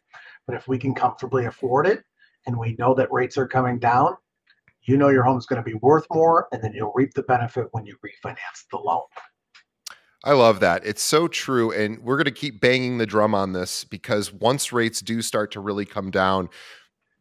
But 0.47 0.57
if 0.57 0.67
we 0.67 0.79
can 0.79 0.95
comfortably 0.95 1.45
afford 1.45 1.87
it 1.87 2.03
and 2.47 2.59
we 2.59 2.75
know 2.79 2.95
that 2.95 3.13
rates 3.13 3.39
are 3.39 3.47
coming 3.47 3.79
down, 3.79 4.17
you 4.83 4.97
know 4.97 5.11
your 5.11 5.23
home's 5.23 5.47
going 5.47 5.63
to 5.63 5.71
be 5.71 5.79
worth 5.83 6.07
more 6.11 6.49
and 6.53 6.63
then 6.63 6.73
you'll 6.73 6.93
reap 6.95 7.15
the 7.15 7.23
benefit 7.23 7.69
when 7.73 7.87
you 7.87 7.97
refinance 8.05 8.65
the 8.71 8.79
loan. 8.79 9.03
I 10.23 10.33
love 10.33 10.61
that. 10.61 10.85
It's 10.85 11.03
so 11.03 11.29
true. 11.29 11.73
And 11.73 11.99
we're 12.01 12.17
going 12.17 12.27
to 12.27 12.31
keep 12.31 12.61
banging 12.61 12.99
the 12.99 13.07
drum 13.07 13.35
on 13.35 13.53
this 13.53 13.85
because 13.85 14.33
once 14.33 14.73
rates 14.73 15.01
do 15.01 15.23
start 15.23 15.51
to 15.53 15.61
really 15.61 15.87
come 15.87 16.11
down, 16.11 16.51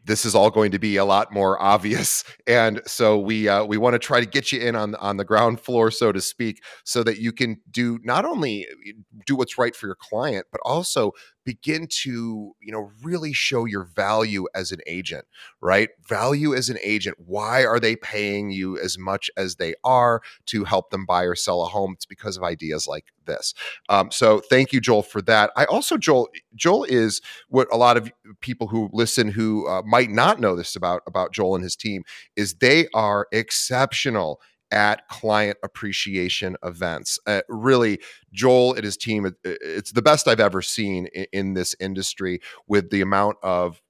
this 0.10 0.26
is 0.26 0.34
all 0.34 0.50
going 0.50 0.72
to 0.72 0.80
be 0.80 0.98
a 0.98 1.06
lot 1.06 1.32
more 1.32 1.62
obvious. 1.62 2.24
And 2.48 2.82
so 2.88 3.20
we 3.20 3.48
uh, 3.48 3.64
we 3.64 3.78
want 3.78 3.94
to 3.94 4.00
try 4.00 4.20
to 4.20 4.26
get 4.26 4.52
you 4.52 4.60
in 4.60 4.76
on 4.76 4.96
on 4.96 5.18
the 5.18 5.24
ground 5.24 5.60
floor 5.60 5.92
so 5.92 6.12
to 6.12 6.20
speak 6.20 6.64
so 6.84 7.04
that 7.04 7.20
you 7.20 7.32
can 7.32 7.58
do 7.70 8.00
not 8.04 8.26
only 8.26 8.66
uh, 8.68 8.94
do 9.28 9.36
what's 9.36 9.60
right 9.60 9.76
for 9.76 9.86
your 9.86 9.96
client 9.96 10.48
but 10.52 10.60
also 10.66 11.12
begin 11.54 11.88
to 11.88 12.56
you 12.62 12.72
know 12.72 12.92
really 13.04 13.34
show 13.34 13.66
your 13.66 13.86
value 13.96 14.46
as 14.54 14.72
an 14.72 14.80
agent 14.88 15.26
right? 15.62 15.90
Value 16.08 16.54
as 16.56 16.70
an 16.70 16.78
agent. 16.84 17.18
Why 17.26 17.66
are 17.66 17.80
they 17.80 17.96
paying 17.96 18.52
you 18.52 18.78
as 18.78 18.98
much 18.98 19.30
as 19.36 19.56
they 19.56 19.76
are 19.84 20.22
to 20.48 20.64
help 20.64 20.90
them 20.90 21.06
buy 21.06 21.24
or 21.24 21.36
sell 21.36 21.62
a 21.62 21.66
home? 21.66 21.94
It's 21.94 22.06
because 22.06 22.38
of 22.38 22.44
ideas 22.44 22.88
like 22.88 23.06
this. 23.26 23.54
Um, 23.90 24.12
so 24.12 24.40
thank 24.40 24.74
you 24.74 24.80
joel 24.82 25.04
for 25.04 25.22
that. 25.24 25.52
I 25.56 25.66
also 25.66 25.98
joel 25.98 26.30
joel 26.56 26.86
is 26.86 27.22
what 27.50 27.68
a 27.72 27.78
lot 27.78 27.98
of 27.98 28.12
people 28.42 28.68
who 28.68 28.90
listen 28.94 29.30
who 29.30 29.68
uh, 29.68 29.82
might 29.86 30.10
not 30.10 30.40
know 30.40 30.56
this 30.56 30.76
about 30.76 31.02
about 31.06 31.32
joel 31.32 31.56
and 31.56 31.64
his 31.64 31.76
team 31.76 32.04
is 32.36 32.56
they 32.56 32.88
are 32.94 33.28
exceptional 33.32 34.42
at 34.72 35.08
client 35.08 35.58
appreciation 35.64 36.56
events. 36.64 37.20
Uh, 37.26 37.42
really, 37.50 38.00
Joel 38.32 38.74
and 38.74 38.84
his 38.84 38.98
team, 38.98 39.26
it, 39.26 39.36
it's 39.44 39.92
the 39.92 40.02
best 40.02 40.28
I've 40.28 40.40
ever 40.40 40.62
seen 40.62 41.08
in, 41.08 41.26
in, 41.32 41.54
this 41.54 41.76
industry 41.80 42.40
with 42.68 42.90
the 42.90 43.02
amount 43.02 43.38
of 43.42 43.82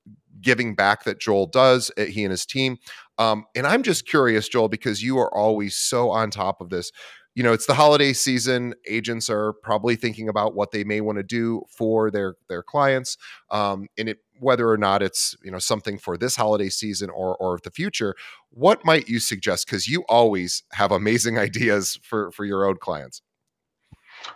giving 0.41 0.75
back 0.75 1.03
that 1.03 1.19
Joel 1.19 1.47
does, 1.47 1.91
uh, 1.97 2.05
he 2.05 2.23
and 2.23 2.31
his 2.31 2.45
team. 2.45 2.77
Um, 3.17 3.45
and 3.55 3.67
I'm 3.67 3.83
just 3.83 4.07
curious, 4.07 4.47
Joel, 4.47 4.69
because 4.69 5.03
you 5.03 5.17
are 5.17 5.33
always 5.35 5.75
so 5.75 6.09
on 6.09 6.31
top 6.31 6.61
of 6.61 6.69
this 6.69 6.91
you 7.39 7.43
know 7.43 7.53
it's 7.53 7.67
the 7.67 7.73
holiday 7.73 8.11
season. 8.11 8.73
Agents 8.85 9.29
are 9.29 9.53
probably 9.53 9.95
thinking 9.95 10.27
about 10.27 10.55
what 10.55 10.71
they 10.71 10.83
may 10.83 10.99
want 10.99 11.19
to 11.19 11.23
do 11.23 11.61
for 11.69 12.11
their 12.11 12.35
their 12.49 12.61
clients 12.61 13.17
um, 13.49 13.87
and 13.97 14.09
it 14.09 14.17
whether 14.41 14.69
or 14.69 14.75
not 14.75 15.01
it's 15.01 15.37
you 15.41 15.49
know 15.49 15.57
something 15.57 15.97
for 15.97 16.17
this 16.17 16.35
holiday 16.35 16.67
season 16.67 17.09
or 17.09 17.37
or 17.37 17.57
the 17.63 17.71
future 17.71 18.13
what 18.49 18.83
might 18.83 19.07
you 19.07 19.19
suggest? 19.19 19.67
Because 19.67 19.87
you 19.87 20.03
always 20.09 20.63
have 20.73 20.91
amazing 20.91 21.37
ideas 21.47 21.97
for 22.03 22.29
for 22.31 22.43
your 22.43 22.65
own 22.65 22.75
clients 22.75 23.21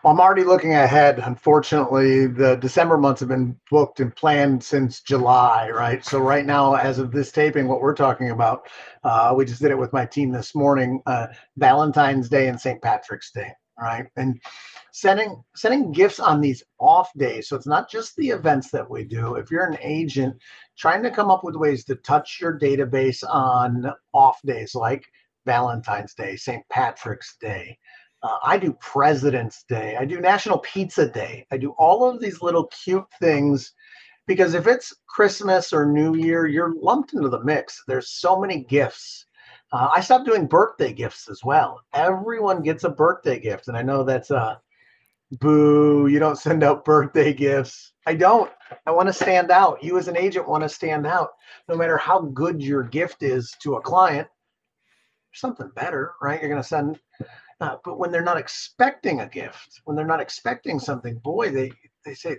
well, 0.01 0.13
I'm 0.13 0.19
already 0.19 0.43
looking 0.43 0.73
ahead. 0.73 1.19
Unfortunately, 1.19 2.27
the 2.27 2.55
December 2.55 2.97
months 2.97 3.19
have 3.19 3.29
been 3.29 3.57
booked 3.69 3.99
and 3.99 4.15
planned 4.15 4.63
since 4.63 5.01
July, 5.01 5.69
right? 5.69 6.03
So 6.05 6.19
right 6.19 6.45
now, 6.45 6.75
as 6.75 6.99
of 6.99 7.11
this 7.11 7.31
taping, 7.31 7.67
what 7.67 7.81
we're 7.81 7.95
talking 7.95 8.31
about, 8.31 8.67
uh, 9.03 9.33
we 9.35 9.45
just 9.45 9.61
did 9.61 9.71
it 9.71 9.77
with 9.77 9.93
my 9.93 10.05
team 10.05 10.31
this 10.31 10.55
morning. 10.55 11.01
Uh, 11.05 11.27
Valentine's 11.57 12.29
Day 12.29 12.47
and 12.47 12.59
St. 12.59 12.81
Patrick's 12.81 13.31
Day, 13.31 13.51
right? 13.79 14.05
And 14.15 14.41
sending 14.93 15.43
sending 15.55 15.91
gifts 15.91 16.19
on 16.19 16.39
these 16.39 16.63
off 16.79 17.11
days. 17.17 17.49
So 17.49 17.55
it's 17.55 17.67
not 17.67 17.89
just 17.89 18.15
the 18.15 18.29
events 18.29 18.69
that 18.71 18.89
we 18.89 19.03
do. 19.03 19.35
If 19.35 19.51
you're 19.51 19.65
an 19.65 19.77
agent, 19.81 20.35
trying 20.77 21.03
to 21.03 21.11
come 21.11 21.29
up 21.31 21.43
with 21.43 21.55
ways 21.55 21.83
to 21.85 21.95
touch 21.95 22.39
your 22.39 22.57
database 22.57 23.23
on 23.27 23.91
off 24.13 24.39
days 24.45 24.75
like 24.75 25.03
Valentine's 25.45 26.13
Day, 26.13 26.35
St. 26.35 26.63
Patrick's 26.69 27.35
Day. 27.37 27.77
Uh, 28.23 28.37
I 28.43 28.57
do 28.57 28.73
President's 28.79 29.63
Day. 29.63 29.97
I 29.99 30.05
do 30.05 30.21
National 30.21 30.59
Pizza 30.59 31.07
Day. 31.07 31.45
I 31.51 31.57
do 31.57 31.71
all 31.77 32.09
of 32.09 32.21
these 32.21 32.41
little 32.41 32.67
cute 32.67 33.05
things 33.19 33.73
because 34.27 34.53
if 34.53 34.65
it's 34.65 34.95
Christmas 35.07 35.73
or 35.73 35.85
New 35.85 36.15
Year, 36.15 36.47
you're 36.47 36.73
lumped 36.81 37.13
into 37.13 37.27
the 37.27 37.43
mix. 37.43 37.83
There's 37.85 38.09
so 38.09 38.39
many 38.39 38.63
gifts. 38.63 39.25
Uh, 39.73 39.89
I 39.91 39.99
stopped 40.01 40.25
doing 40.25 40.47
birthday 40.47 40.93
gifts 40.93 41.29
as 41.29 41.41
well. 41.43 41.81
Everyone 41.93 42.61
gets 42.61 42.85
a 42.85 42.89
birthday 42.89 43.39
gift, 43.39 43.67
and 43.67 43.75
I 43.75 43.81
know 43.81 44.03
that's 44.03 44.31
a 44.31 44.37
uh, 44.37 44.55
boo. 45.39 46.07
You 46.07 46.19
don't 46.19 46.37
send 46.37 46.63
out 46.63 46.85
birthday 46.85 47.33
gifts. 47.33 47.93
I 48.05 48.13
don't. 48.13 48.51
I 48.85 48.91
want 48.91 49.07
to 49.07 49.13
stand 49.13 49.51
out. 49.51 49.83
You 49.83 49.97
as 49.97 50.07
an 50.07 50.15
agent 50.15 50.47
want 50.47 50.63
to 50.63 50.69
stand 50.69 51.05
out, 51.05 51.31
no 51.67 51.75
matter 51.75 51.97
how 51.97 52.21
good 52.21 52.61
your 52.61 52.83
gift 52.83 53.23
is 53.23 53.53
to 53.63 53.75
a 53.75 53.81
client. 53.81 54.27
Something 55.33 55.71
better, 55.75 56.13
right? 56.21 56.39
You're 56.39 56.51
going 56.51 56.61
to 56.61 56.67
send 56.67 56.99
uh, 57.61 57.77
but 57.83 57.99
when 57.99 58.11
they're 58.11 58.23
not 58.23 58.37
expecting 58.37 59.21
a 59.21 59.27
gift, 59.27 59.81
when 59.85 59.95
they're 59.95 60.05
not 60.05 60.21
expecting 60.21 60.79
something, 60.79 61.17
boy, 61.19 61.49
they 61.49 61.71
they 62.05 62.13
say 62.13 62.37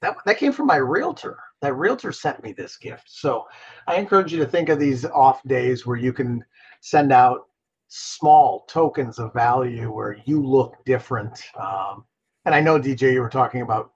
that 0.00 0.16
that 0.26 0.38
came 0.38 0.52
from 0.52 0.66
my 0.66 0.76
realtor. 0.76 1.38
That 1.60 1.74
realtor 1.74 2.12
sent 2.12 2.42
me 2.42 2.52
this 2.52 2.76
gift. 2.76 3.04
So 3.06 3.46
I 3.86 3.96
encourage 3.96 4.32
you 4.32 4.38
to 4.40 4.46
think 4.46 4.68
of 4.68 4.78
these 4.78 5.04
off 5.04 5.42
days 5.44 5.86
where 5.86 5.96
you 5.96 6.12
can 6.12 6.44
send 6.80 7.12
out 7.12 7.48
small 7.88 8.64
tokens 8.68 9.18
of 9.18 9.32
value 9.34 9.92
where 9.92 10.16
you 10.24 10.42
look 10.42 10.82
different. 10.84 11.42
Um, 11.60 12.04
and 12.44 12.54
I 12.54 12.60
know 12.60 12.80
DJ, 12.80 13.12
you 13.12 13.20
were 13.20 13.28
talking 13.28 13.62
about 13.62 13.92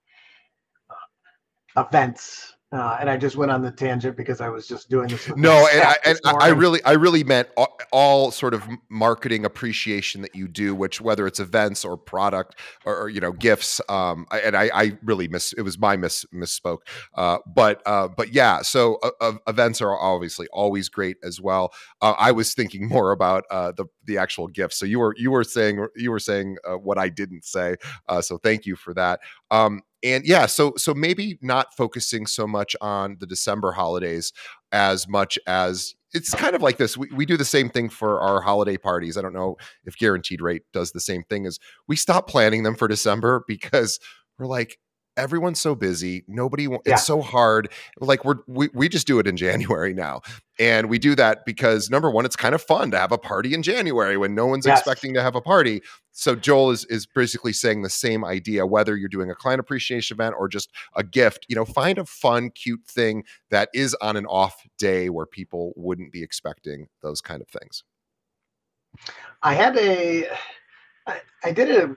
uh, 0.90 1.82
events 1.82 2.55
uh, 2.72 2.96
and 3.00 3.08
I 3.08 3.16
just 3.16 3.36
went 3.36 3.52
on 3.52 3.62
the 3.62 3.70
tangent 3.70 4.16
because 4.16 4.40
I 4.40 4.48
was 4.48 4.66
just 4.66 4.90
doing 4.90 5.06
this. 5.06 5.28
No, 5.36 5.68
and, 5.72 5.82
I, 5.82 5.96
and 6.04 6.18
I, 6.24 6.48
really, 6.48 6.82
I 6.84 6.92
really 6.92 7.22
meant 7.22 7.48
all, 7.56 7.78
all, 7.92 8.30
sort 8.32 8.54
of 8.54 8.64
marketing 8.88 9.44
appreciation 9.44 10.20
that 10.22 10.34
you 10.34 10.48
do, 10.48 10.74
which 10.74 11.00
whether 11.00 11.28
it's 11.28 11.38
events 11.38 11.84
or 11.84 11.96
product 11.96 12.56
or, 12.84 13.02
or 13.02 13.08
you 13.08 13.20
know 13.20 13.30
gifts. 13.30 13.80
Um, 13.88 14.26
and 14.32 14.56
I, 14.56 14.70
I, 14.74 14.98
really 15.04 15.28
miss 15.28 15.52
it 15.52 15.62
was 15.62 15.78
my 15.78 15.96
miss 15.96 16.24
misspoke. 16.34 16.80
Uh, 17.14 17.38
but 17.46 17.82
uh, 17.86 18.08
but 18.08 18.32
yeah, 18.32 18.62
so 18.62 18.98
uh, 19.20 19.34
events 19.46 19.80
are 19.80 19.96
obviously 19.96 20.48
always 20.52 20.88
great 20.88 21.18
as 21.22 21.40
well. 21.40 21.72
Uh, 22.02 22.14
I 22.18 22.32
was 22.32 22.52
thinking 22.52 22.88
more 22.96 23.12
about 23.12 23.44
uh, 23.48 23.72
the 23.76 23.86
the 24.06 24.18
actual 24.18 24.48
gifts. 24.48 24.76
So 24.76 24.86
you 24.86 24.98
were 24.98 25.14
you 25.16 25.30
were 25.30 25.44
saying 25.44 25.86
you 25.94 26.10
were 26.10 26.18
saying 26.18 26.56
uh, 26.68 26.78
what 26.78 26.98
I 26.98 27.10
didn't 27.10 27.44
say. 27.44 27.76
so 28.22 28.38
thank 28.38 28.66
you 28.66 28.74
for 28.74 28.92
that. 28.94 29.20
Um, 29.52 29.82
and 30.02 30.24
yeah 30.24 30.46
so 30.46 30.72
so 30.76 30.94
maybe 30.94 31.38
not 31.42 31.74
focusing 31.74 32.26
so 32.26 32.46
much 32.46 32.76
on 32.80 33.16
the 33.20 33.26
december 33.26 33.72
holidays 33.72 34.32
as 34.72 35.08
much 35.08 35.38
as 35.46 35.94
it's 36.12 36.34
kind 36.34 36.54
of 36.54 36.62
like 36.62 36.76
this 36.76 36.96
we, 36.96 37.08
we 37.14 37.26
do 37.26 37.36
the 37.36 37.44
same 37.44 37.68
thing 37.68 37.88
for 37.88 38.20
our 38.20 38.40
holiday 38.40 38.76
parties 38.76 39.16
i 39.16 39.22
don't 39.22 39.32
know 39.32 39.56
if 39.84 39.96
guaranteed 39.96 40.40
rate 40.40 40.62
does 40.72 40.92
the 40.92 41.00
same 41.00 41.22
thing 41.24 41.46
as 41.46 41.58
we 41.88 41.96
stop 41.96 42.28
planning 42.28 42.62
them 42.62 42.74
for 42.74 42.88
december 42.88 43.44
because 43.46 43.98
we're 44.38 44.46
like 44.46 44.78
everyone's 45.16 45.60
so 45.60 45.74
busy 45.74 46.24
nobody 46.28 46.64
yeah. 46.64 46.76
it's 46.84 47.04
so 47.04 47.22
hard 47.22 47.70
like 48.00 48.24
we're 48.24 48.36
we, 48.46 48.68
we 48.74 48.88
just 48.88 49.06
do 49.06 49.18
it 49.18 49.26
in 49.26 49.36
january 49.36 49.94
now 49.94 50.20
and 50.58 50.88
we 50.88 50.98
do 50.98 51.14
that 51.14 51.44
because 51.46 51.90
number 51.90 52.10
one 52.10 52.24
it's 52.24 52.36
kind 52.36 52.54
of 52.54 52.62
fun 52.62 52.90
to 52.90 52.98
have 52.98 53.12
a 53.12 53.18
party 53.18 53.54
in 53.54 53.62
january 53.62 54.16
when 54.16 54.34
no 54.34 54.46
one's 54.46 54.66
yes. 54.66 54.78
expecting 54.78 55.14
to 55.14 55.22
have 55.22 55.34
a 55.34 55.40
party 55.40 55.82
so 56.16 56.34
joel 56.34 56.70
is 56.70 56.84
is 56.86 57.06
basically 57.06 57.52
saying 57.52 57.82
the 57.82 57.90
same 57.90 58.24
idea 58.24 58.66
whether 58.66 58.96
you're 58.96 59.08
doing 59.08 59.30
a 59.30 59.34
client 59.34 59.60
appreciation 59.60 60.16
event 60.16 60.34
or 60.38 60.48
just 60.48 60.70
a 60.94 61.04
gift 61.04 61.46
you 61.48 61.54
know 61.56 61.64
find 61.64 61.98
a 61.98 62.04
fun 62.04 62.50
cute 62.50 62.84
thing 62.86 63.24
that 63.50 63.68
is 63.74 63.94
on 64.00 64.16
an 64.16 64.26
off 64.26 64.66
day 64.78 65.08
where 65.08 65.26
people 65.26 65.72
wouldn't 65.76 66.12
be 66.12 66.22
expecting 66.22 66.88
those 67.02 67.20
kind 67.20 67.42
of 67.42 67.48
things. 67.48 67.84
I 69.42 69.54
had 69.54 69.76
a 69.76 70.28
I, 71.06 71.20
I 71.44 71.52
did 71.52 71.70
a 71.70 71.96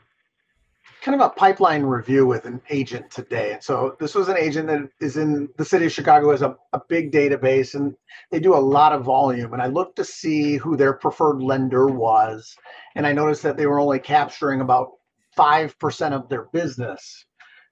kind 1.01 1.19
of 1.19 1.25
a 1.25 1.33
pipeline 1.33 1.83
review 1.83 2.25
with 2.25 2.45
an 2.45 2.61
agent 2.69 3.09
today. 3.09 3.53
And 3.53 3.63
so 3.63 3.95
this 3.99 4.15
was 4.15 4.27
an 4.27 4.37
agent 4.37 4.67
that 4.67 4.89
is 4.99 5.17
in 5.17 5.47
the 5.57 5.63
city 5.63 5.85
of 5.85 5.91
Chicago 5.91 6.31
has 6.31 6.41
a, 6.41 6.57
a 6.73 6.81
big 6.89 7.11
database 7.11 7.75
and 7.75 7.95
they 8.31 8.39
do 8.39 8.55
a 8.55 8.57
lot 8.57 8.91
of 8.91 9.03
volume. 9.03 9.53
And 9.53 9.61
I 9.61 9.67
looked 9.67 9.95
to 9.97 10.03
see 10.03 10.57
who 10.57 10.75
their 10.75 10.93
preferred 10.93 11.41
lender 11.41 11.87
was. 11.87 12.55
And 12.95 13.07
I 13.07 13.13
noticed 13.13 13.43
that 13.43 13.55
they 13.55 13.65
were 13.65 13.79
only 13.79 13.99
capturing 13.99 14.61
about 14.61 14.91
5% 15.37 16.11
of 16.11 16.27
their 16.27 16.47
business. 16.51 17.25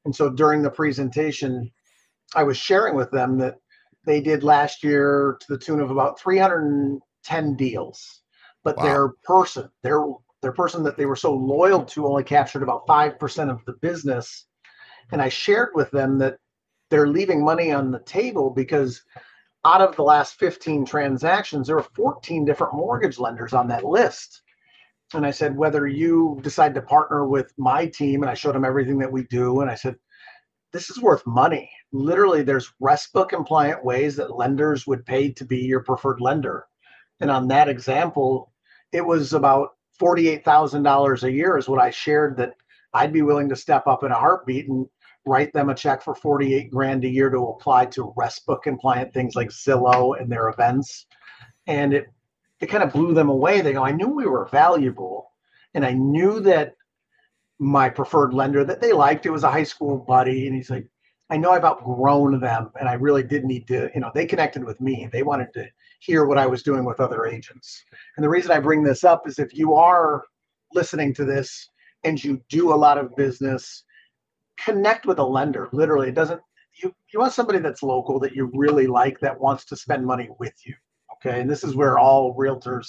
And 0.05 0.15
so 0.15 0.29
during 0.29 0.61
the 0.61 0.69
presentation, 0.69 1.69
I 2.35 2.43
was 2.43 2.57
sharing 2.57 2.95
with 2.95 3.11
them 3.11 3.37
that 3.39 3.55
they 4.05 4.21
did 4.21 4.43
last 4.43 4.83
year 4.83 5.37
to 5.41 5.47
the 5.49 5.57
tune 5.57 5.81
of 5.81 5.91
about 5.91 6.19
310 6.19 7.55
deals. 7.55 8.21
But 8.63 8.77
wow. 8.77 8.83
their 8.83 9.09
person, 9.23 9.69
their 9.83 10.01
their 10.47 10.53
person 10.53 10.81
that 10.81 10.95
they 10.95 11.05
were 11.05 11.17
so 11.17 11.33
loyal 11.33 11.83
to 11.83 12.07
only 12.07 12.23
captured 12.23 12.63
about 12.63 12.87
5% 12.87 13.51
of 13.51 13.59
the 13.65 13.73
business. 13.81 14.45
And 15.11 15.21
I 15.21 15.27
shared 15.27 15.71
with 15.75 15.91
them 15.91 16.17
that 16.19 16.37
they're 16.89 17.09
leaving 17.09 17.43
money 17.43 17.73
on 17.73 17.91
the 17.91 17.99
table 17.99 18.49
because 18.49 19.03
out 19.65 19.81
of 19.81 19.97
the 19.97 20.03
last 20.03 20.35
15 20.39 20.85
transactions, 20.85 21.67
there 21.67 21.75
were 21.75 21.83
14 21.83 22.45
different 22.45 22.75
mortgage 22.75 23.19
lenders 23.19 23.51
on 23.51 23.67
that 23.67 23.83
list. 23.83 24.41
And 25.13 25.25
I 25.25 25.31
said, 25.31 25.57
whether 25.57 25.85
you 25.85 26.39
decide 26.41 26.73
to 26.75 26.81
partner 26.81 27.27
with 27.27 27.51
my 27.57 27.85
team, 27.85 28.23
and 28.23 28.29
I 28.29 28.33
showed 28.33 28.55
them 28.55 28.63
everything 28.63 28.99
that 28.99 29.11
we 29.11 29.23
do, 29.23 29.59
and 29.59 29.69
I 29.69 29.75
said, 29.75 29.97
this 30.71 30.89
is 30.89 31.01
worth 31.01 31.27
money. 31.27 31.69
Literally, 31.91 32.41
there's 32.41 32.71
RESPA 32.81 33.27
compliant 33.27 33.83
ways 33.83 34.15
that 34.15 34.37
lenders 34.37 34.87
would 34.87 35.05
pay 35.05 35.29
to 35.33 35.43
be 35.43 35.57
your 35.57 35.83
preferred 35.83 36.21
lender. 36.21 36.67
And 37.19 37.29
on 37.29 37.49
that 37.49 37.67
example, 37.67 38.53
it 38.93 39.05
was 39.05 39.33
about 39.33 39.71
$48,000 39.99 41.23
a 41.23 41.31
year 41.31 41.57
is 41.57 41.67
what 41.67 41.81
I 41.81 41.89
shared 41.89 42.37
that 42.37 42.53
I'd 42.93 43.13
be 43.13 43.21
willing 43.21 43.49
to 43.49 43.55
step 43.55 43.87
up 43.87 44.03
in 44.03 44.11
a 44.11 44.15
heartbeat 44.15 44.69
and 44.69 44.87
write 45.25 45.53
them 45.53 45.69
a 45.69 45.75
check 45.75 46.01
for 46.01 46.15
48 46.15 46.71
grand 46.71 47.03
a 47.03 47.09
year 47.09 47.29
to 47.29 47.47
apply 47.47 47.85
to 47.87 48.13
RESPA 48.17 48.61
compliant 48.61 49.13
things 49.13 49.35
like 49.35 49.49
Zillow 49.49 50.19
and 50.19 50.31
their 50.31 50.49
events. 50.49 51.05
And 51.67 51.93
it, 51.93 52.07
it 52.59 52.67
kind 52.67 52.83
of 52.83 52.93
blew 52.93 53.13
them 53.13 53.29
away. 53.29 53.61
They 53.61 53.73
go, 53.73 53.83
I 53.83 53.91
knew 53.91 54.07
we 54.07 54.25
were 54.25 54.47
valuable. 54.47 55.31
And 55.73 55.85
I 55.85 55.91
knew 55.91 56.39
that 56.41 56.75
my 57.59 57.89
preferred 57.89 58.33
lender 58.33 58.63
that 58.63 58.81
they 58.81 58.93
liked, 58.93 59.25
it 59.25 59.31
was 59.31 59.43
a 59.43 59.51
high 59.51 59.63
school 59.63 59.97
buddy. 59.97 60.47
And 60.47 60.55
he's 60.55 60.69
like, 60.69 60.87
I 61.29 61.37
know 61.37 61.51
I've 61.51 61.65
outgrown 61.65 62.39
them 62.39 62.71
and 62.79 62.87
I 62.87 62.93
really 62.93 63.23
did 63.23 63.43
need 63.43 63.67
to, 63.67 63.89
you 63.93 63.99
know, 63.99 64.11
they 64.13 64.25
connected 64.25 64.63
with 64.63 64.79
me. 64.79 65.09
They 65.11 65.23
wanted 65.23 65.51
to 65.53 65.67
hear 65.99 66.25
what 66.25 66.37
I 66.37 66.45
was 66.45 66.63
doing 66.63 66.85
with 66.85 66.99
other 66.99 67.25
agents. 67.25 67.83
And 68.15 68.23
the 68.23 68.29
reason 68.29 68.51
I 68.51 68.59
bring 68.59 68.83
this 68.83 69.03
up 69.03 69.27
is 69.27 69.39
if 69.39 69.53
you 69.53 69.73
are 69.73 70.23
listening 70.73 71.13
to 71.15 71.25
this 71.25 71.69
and 72.03 72.21
you 72.23 72.41
do 72.49 72.73
a 72.73 72.75
lot 72.75 72.97
of 72.97 73.15
business, 73.15 73.83
connect 74.59 75.05
with 75.05 75.19
a 75.19 75.23
lender. 75.23 75.69
Literally, 75.71 76.09
it 76.09 76.15
doesn't 76.15 76.41
you 76.83 76.93
you 77.11 77.19
want 77.19 77.33
somebody 77.33 77.59
that's 77.59 77.83
local 77.83 78.19
that 78.19 78.35
you 78.35 78.51
really 78.53 78.87
like 78.87 79.19
that 79.19 79.39
wants 79.39 79.65
to 79.65 79.75
spend 79.75 80.05
money 80.05 80.29
with 80.39 80.53
you. 80.65 80.75
Okay. 81.15 81.41
And 81.41 81.49
this 81.49 81.63
is 81.63 81.75
where 81.75 81.97
all 81.97 82.35
realtors 82.35 82.87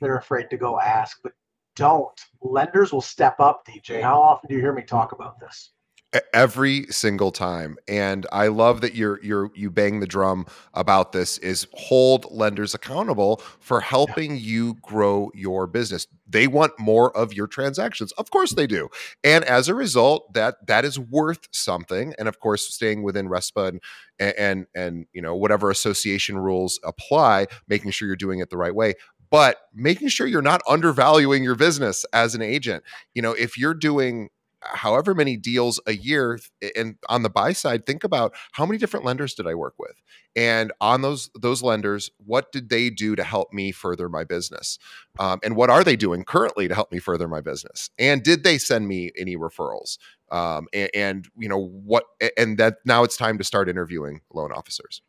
they're 0.00 0.16
afraid 0.16 0.48
to 0.50 0.56
go 0.56 0.80
ask, 0.80 1.18
but 1.22 1.32
don't. 1.76 2.18
Lenders 2.40 2.92
will 2.92 3.00
step 3.00 3.40
up, 3.40 3.66
DJ. 3.66 4.02
How 4.02 4.20
often 4.20 4.48
do 4.48 4.54
you 4.54 4.60
hear 4.60 4.72
me 4.72 4.82
talk 4.82 5.12
about 5.12 5.38
this? 5.40 5.72
Every 6.32 6.84
single 6.84 7.30
time 7.30 7.76
and 7.86 8.26
i 8.32 8.46
love 8.48 8.80
that 8.80 8.94
you're 8.94 9.22
you're 9.22 9.50
you 9.54 9.70
bang 9.70 10.00
the 10.00 10.06
drum 10.06 10.46
about 10.72 11.12
this 11.12 11.36
is 11.38 11.66
hold 11.74 12.24
lenders 12.30 12.74
accountable 12.74 13.42
for 13.60 13.80
helping 13.80 14.30
yeah. 14.32 14.36
you 14.36 14.74
grow 14.82 15.30
your 15.34 15.66
business. 15.66 16.06
They 16.26 16.46
want 16.46 16.78
more 16.78 17.16
of 17.16 17.32
your 17.32 17.46
transactions. 17.46 18.12
Of 18.12 18.30
course 18.30 18.54
they 18.54 18.66
do. 18.66 18.88
And 19.24 19.44
as 19.44 19.68
a 19.68 19.74
result 19.74 20.32
that 20.34 20.66
that 20.66 20.84
is 20.84 20.98
worth 20.98 21.48
something. 21.52 22.14
And 22.18 22.28
of 22.28 22.40
course 22.40 22.74
staying 22.74 23.02
within 23.02 23.28
respa 23.28 23.78
and 24.18 24.34
and 24.38 24.66
and 24.74 25.06
you 25.12 25.22
know 25.22 25.34
whatever 25.34 25.70
association 25.70 26.38
rules 26.38 26.80
apply 26.84 27.46
making 27.68 27.90
sure 27.90 28.06
you're 28.06 28.16
doing 28.16 28.40
it 28.40 28.50
the 28.50 28.56
right 28.56 28.74
way 28.74 28.94
but 29.30 29.58
making 29.74 30.08
sure 30.08 30.26
you're 30.26 30.40
not 30.40 30.62
undervaluing 30.66 31.44
your 31.44 31.54
business 31.54 32.06
as 32.12 32.34
an 32.34 32.42
agent. 32.42 32.82
You 33.14 33.22
know 33.22 33.32
if 33.32 33.58
you're 33.58 33.74
doing 33.74 34.30
however 34.62 35.14
many 35.14 35.36
deals 35.36 35.80
a 35.86 35.92
year 35.92 36.38
and 36.76 36.96
on 37.08 37.22
the 37.22 37.30
buy 37.30 37.52
side 37.52 37.86
think 37.86 38.04
about 38.04 38.34
how 38.52 38.66
many 38.66 38.78
different 38.78 39.04
lenders 39.04 39.34
did 39.34 39.46
i 39.46 39.54
work 39.54 39.74
with? 39.78 40.02
And 40.36 40.72
on 40.80 41.02
those 41.02 41.30
those 41.34 41.62
lenders 41.62 42.10
what 42.18 42.52
did 42.52 42.68
they 42.68 42.90
do 42.90 43.16
to 43.16 43.24
help 43.24 43.52
me 43.52 43.72
further 43.72 44.08
my 44.08 44.24
business? 44.24 44.78
Um, 45.18 45.40
and 45.42 45.56
what 45.56 45.70
are 45.70 45.84
they 45.84 45.96
doing 45.96 46.24
currently 46.24 46.68
to 46.68 46.74
help 46.74 46.92
me 46.92 46.98
further 46.98 47.28
my 47.28 47.40
business? 47.40 47.90
And 47.98 48.22
did 48.22 48.44
they 48.44 48.58
send 48.58 48.88
me 48.88 49.10
any 49.16 49.36
referrals? 49.36 49.98
Um, 50.30 50.66
and, 50.72 50.90
and 50.94 51.28
you 51.36 51.48
know 51.48 51.58
what 51.58 52.04
and 52.36 52.58
that 52.58 52.78
now 52.84 53.04
it's 53.04 53.16
time 53.16 53.38
to 53.38 53.44
start 53.44 53.68
interviewing 53.68 54.20
loan 54.32 54.52
officers. 54.52 55.02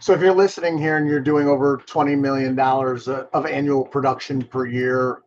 So 0.00 0.12
if 0.12 0.20
you're 0.20 0.34
listening 0.34 0.78
here 0.78 0.96
and 0.96 1.08
you're 1.08 1.20
doing 1.20 1.48
over 1.48 1.78
$20 1.78 2.18
million 2.18 2.58
uh, 2.58 3.26
of 3.32 3.46
annual 3.46 3.84
production 3.84 4.42
per 4.42 4.66
year 4.66 5.22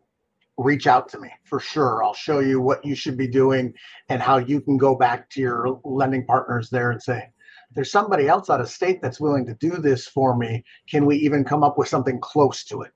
reach 0.58 0.88
out 0.88 1.08
to 1.08 1.18
me 1.18 1.30
for 1.44 1.60
sure. 1.60 2.02
I'll 2.02 2.14
show 2.14 2.40
you 2.40 2.60
what 2.60 2.84
you 2.84 2.94
should 2.94 3.16
be 3.16 3.28
doing 3.28 3.72
and 4.08 4.20
how 4.20 4.38
you 4.38 4.60
can 4.60 4.76
go 4.76 4.94
back 4.94 5.30
to 5.30 5.40
your 5.40 5.80
lending 5.84 6.26
partners 6.26 6.68
there 6.68 6.90
and 6.90 7.02
say, 7.02 7.30
there's 7.74 7.92
somebody 7.92 8.28
else 8.28 8.50
out 8.50 8.60
of 8.60 8.68
state 8.68 9.00
that's 9.00 9.20
willing 9.20 9.46
to 9.46 9.54
do 9.54 9.76
this 9.76 10.06
for 10.06 10.36
me. 10.36 10.64
Can 10.90 11.06
we 11.06 11.16
even 11.16 11.44
come 11.44 11.62
up 11.62 11.78
with 11.78 11.88
something 11.88 12.18
close 12.20 12.64
to 12.64 12.82
it? 12.82 12.92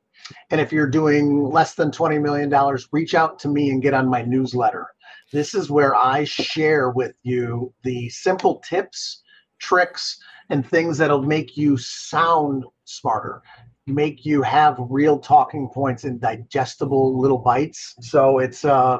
And 0.50 0.60
if 0.60 0.72
you're 0.72 0.88
doing 0.88 1.44
less 1.44 1.74
than 1.74 1.90
$20 1.90 2.20
million, 2.20 2.78
reach 2.90 3.14
out 3.14 3.38
to 3.40 3.48
me 3.48 3.70
and 3.70 3.82
get 3.82 3.94
on 3.94 4.08
my 4.08 4.22
newsletter. 4.22 4.86
This 5.32 5.54
is 5.54 5.70
where 5.70 5.94
I 5.94 6.24
share 6.24 6.90
with 6.90 7.14
you 7.22 7.72
the 7.84 8.08
simple 8.08 8.62
tips, 8.68 9.22
tricks, 9.58 10.18
and 10.50 10.66
things 10.66 10.98
that'll 10.98 11.22
make 11.22 11.56
you 11.56 11.76
sound 11.76 12.64
smarter 12.84 13.42
make 13.86 14.24
you 14.24 14.42
have 14.42 14.76
real 14.78 15.18
talking 15.18 15.68
points 15.68 16.04
in 16.04 16.18
digestible 16.18 17.18
little 17.20 17.38
bites. 17.38 17.94
So 18.00 18.38
it's 18.38 18.64
uh, 18.64 18.98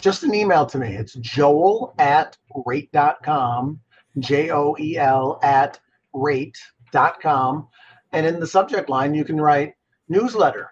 just 0.00 0.22
an 0.22 0.34
email 0.34 0.66
to 0.66 0.78
me. 0.78 0.94
It's 0.94 1.14
joel 1.14 1.94
at 1.98 2.36
rate.com, 2.66 3.80
J 4.18 4.50
O 4.50 4.76
E 4.78 4.96
L 4.96 5.38
at 5.42 5.78
rate.com. 6.12 7.68
And 8.12 8.26
in 8.26 8.40
the 8.40 8.46
subject 8.46 8.88
line, 8.88 9.14
you 9.14 9.24
can 9.24 9.40
write 9.40 9.74
newsletter. 10.08 10.70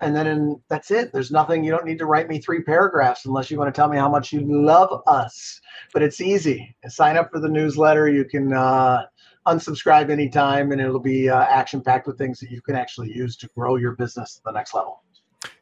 And 0.00 0.14
then 0.14 0.26
in, 0.26 0.60
that's 0.68 0.90
it. 0.90 1.12
There's 1.12 1.30
nothing, 1.30 1.64
you 1.64 1.70
don't 1.70 1.86
need 1.86 1.98
to 1.98 2.06
write 2.06 2.28
me 2.28 2.38
three 2.38 2.62
paragraphs 2.62 3.24
unless 3.24 3.50
you 3.50 3.58
want 3.58 3.74
to 3.74 3.78
tell 3.78 3.88
me 3.88 3.96
how 3.96 4.08
much 4.08 4.32
you 4.32 4.42
love 4.44 5.02
us. 5.06 5.60
But 5.92 6.02
it's 6.02 6.20
easy. 6.20 6.76
Sign 6.88 7.16
up 7.16 7.30
for 7.32 7.40
the 7.40 7.48
newsletter. 7.48 8.08
You 8.08 8.24
can, 8.24 8.52
uh, 8.52 9.06
unsubscribe 9.46 10.10
anytime, 10.10 10.72
and 10.72 10.80
it'll 10.80 11.00
be 11.00 11.28
uh, 11.28 11.44
action 11.44 11.80
packed 11.80 12.06
with 12.06 12.18
things 12.18 12.40
that 12.40 12.50
you 12.50 12.60
can 12.60 12.74
actually 12.74 13.12
use 13.12 13.36
to 13.38 13.48
grow 13.56 13.76
your 13.76 13.92
business 13.92 14.36
to 14.36 14.40
the 14.44 14.52
next 14.52 14.74
level. 14.74 15.02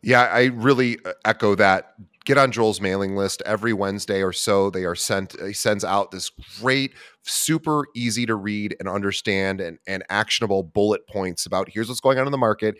Yeah, 0.02 0.22
I 0.22 0.46
really 0.46 0.98
uh, 1.04 1.12
echo 1.24 1.54
that. 1.56 1.94
Get 2.24 2.38
on 2.38 2.52
Joel's 2.52 2.80
mailing 2.80 3.16
list 3.16 3.42
every 3.44 3.72
Wednesday 3.72 4.22
or 4.22 4.32
so. 4.32 4.70
They 4.70 4.84
are 4.84 4.94
sent. 4.94 5.34
He 5.40 5.52
sends 5.52 5.84
out 5.84 6.12
this 6.12 6.30
great, 6.60 6.92
super 7.22 7.84
easy 7.96 8.26
to 8.26 8.36
read 8.36 8.76
and 8.78 8.88
understand 8.88 9.60
and, 9.60 9.78
and 9.88 10.04
actionable 10.08 10.62
bullet 10.62 11.06
points 11.08 11.46
about 11.46 11.68
here's 11.68 11.88
what's 11.88 12.00
going 12.00 12.18
on 12.18 12.26
in 12.26 12.32
the 12.32 12.38
market 12.38 12.76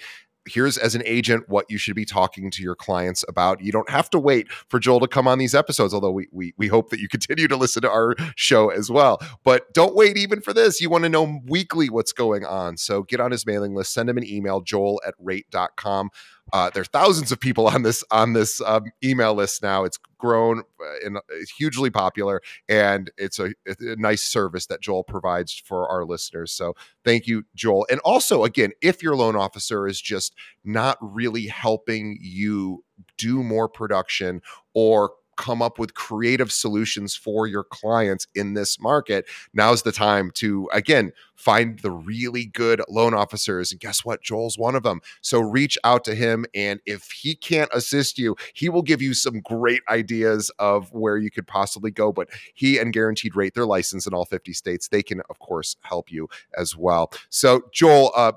here's 0.49 0.77
as 0.77 0.95
an 0.95 1.03
agent 1.05 1.49
what 1.49 1.67
you 1.71 1.79
should 1.79 1.95
be 1.95 2.05
talking 2.05 2.51
to 2.51 2.63
your 2.63 2.75
clients 2.75 3.25
about. 3.29 3.61
You 3.61 3.73
don't 3.73 3.89
have 3.91 4.11
to 4.11 4.19
wait 4.19 4.51
for 4.51 4.79
Joel 4.79 5.01
to 5.01 5.09
come 5.09 5.29
on 5.29 5.39
these 5.39 5.55
episodes, 5.55 5.95
although 5.95 6.11
we 6.11 6.29
we, 6.33 6.55
we 6.57 6.69
hope 6.69 6.91
that 6.91 7.01
you 7.01 7.09
continue 7.11 7.49
to 7.49 7.57
listen 7.57 7.83
to 7.83 7.91
our 7.91 8.15
show 8.37 8.71
as 8.71 8.91
well. 8.91 9.21
But 9.45 9.73
don't 9.73 9.95
wait 9.95 10.17
even 10.17 10.41
for 10.41 10.53
this. 10.53 10.81
You 10.81 10.91
want 10.91 11.05
to 11.05 11.09
know 11.09 11.41
weekly 11.47 11.91
what's 11.91 12.13
going 12.13 12.45
on. 12.45 12.77
So 12.77 13.03
get 13.03 13.21
on 13.21 13.31
his 13.31 13.47
mailing 13.47 13.75
list, 13.75 13.93
send 13.93 14.09
him 14.09 14.19
an 14.19 14.27
email, 14.27 14.61
joel 14.61 15.01
at 15.07 15.15
rate.com. 15.19 16.11
Uh, 16.53 16.71
there 16.71 16.83
are 16.83 16.85
thousands 16.85 17.33
of 17.33 17.41
people 17.41 17.67
on 17.67 17.83
this 17.83 18.05
on 18.11 18.35
this 18.35 18.61
um, 18.63 18.85
email 19.03 19.35
list 19.35 19.63
now. 19.63 19.85
It's 19.85 19.99
grown 20.19 20.61
uh, 20.61 21.07
and 21.07 21.19
it's 21.31 21.51
hugely 21.51 21.91
popular, 21.91 22.43
and 22.69 23.11
it's 23.17 23.39
a, 23.39 23.53
it's 23.65 23.83
a, 23.83 23.97
nice 23.97 24.23
service 24.23 24.67
that 24.67 24.81
Joel 24.81 25.03
provides 25.03 25.55
for 25.55 25.89
our 25.89 26.05
listeners. 26.05 26.53
So 26.53 26.75
thank 27.05 27.27
you, 27.27 27.45
Joel. 27.55 27.87
And 27.91 28.01
also, 28.01 28.45
again, 28.45 28.73
if 28.83 29.03
your 29.03 29.17
loan 29.17 29.35
officer 29.35 29.87
is 29.87 30.01
just 30.01 30.35
not 30.65 30.99
really 31.01 31.47
helping 31.47 32.19
you 32.21 32.85
do 33.17 33.43
more 33.43 33.69
production 33.69 34.43
or 34.75 35.13
come 35.37 35.63
up 35.63 35.79
with 35.79 35.95
creative 35.95 36.53
solutions 36.53 37.15
for 37.15 37.47
your 37.47 37.65
clients 37.65 38.27
in 38.35 38.55
this 38.55 38.79
market, 38.79 39.27
now's 39.55 39.83
the 39.83 39.93
time 39.93 40.31
to, 40.35 40.69
again, 40.73 41.13
find 41.43 41.81
the 41.81 41.91
really 41.91 42.45
good 42.45 42.81
loan 42.89 43.15
officers. 43.15 43.73
And 43.73 43.81
guess 43.81 44.05
what? 44.05 44.23
Joel's 44.23 44.57
one 44.57 44.77
of 44.77 44.85
them. 44.85 45.01
So 45.23 45.41
reach 45.41 45.77
out 45.83 46.05
to 46.05 46.15
him. 46.15 46.47
And 46.55 46.81
if 46.87 47.11
he 47.11 47.35
can't 47.35 47.71
assist 47.75 48.17
you, 48.17 48.37
he 48.55 48.69
will 48.69 48.83
give 48.83 49.03
you 49.03 49.13
some 49.13 49.41
great 49.41 49.83
ideas 49.89 50.53
of 50.61 50.93
where 50.93 51.17
you 51.17 51.33
could 51.33 51.49
possibly 51.49 51.91
go. 51.91 52.13
But 52.13 52.29
he 52.55 52.79
and 52.79 52.93
Guaranteed 52.93 53.35
Rate, 53.35 53.55
they're 53.55 53.67
licensed 53.67 54.07
in 54.07 54.15
all 54.15 54.25
50 54.25 54.53
states. 54.53 54.87
They 54.87 55.03
can, 55.03 55.21
of 55.29 55.41
course, 55.41 55.75
help 55.81 56.13
you 56.13 56.29
as 56.57 56.77
well. 56.77 57.11
So, 57.29 57.63
Joel, 57.73 58.13
uh, 58.15 58.33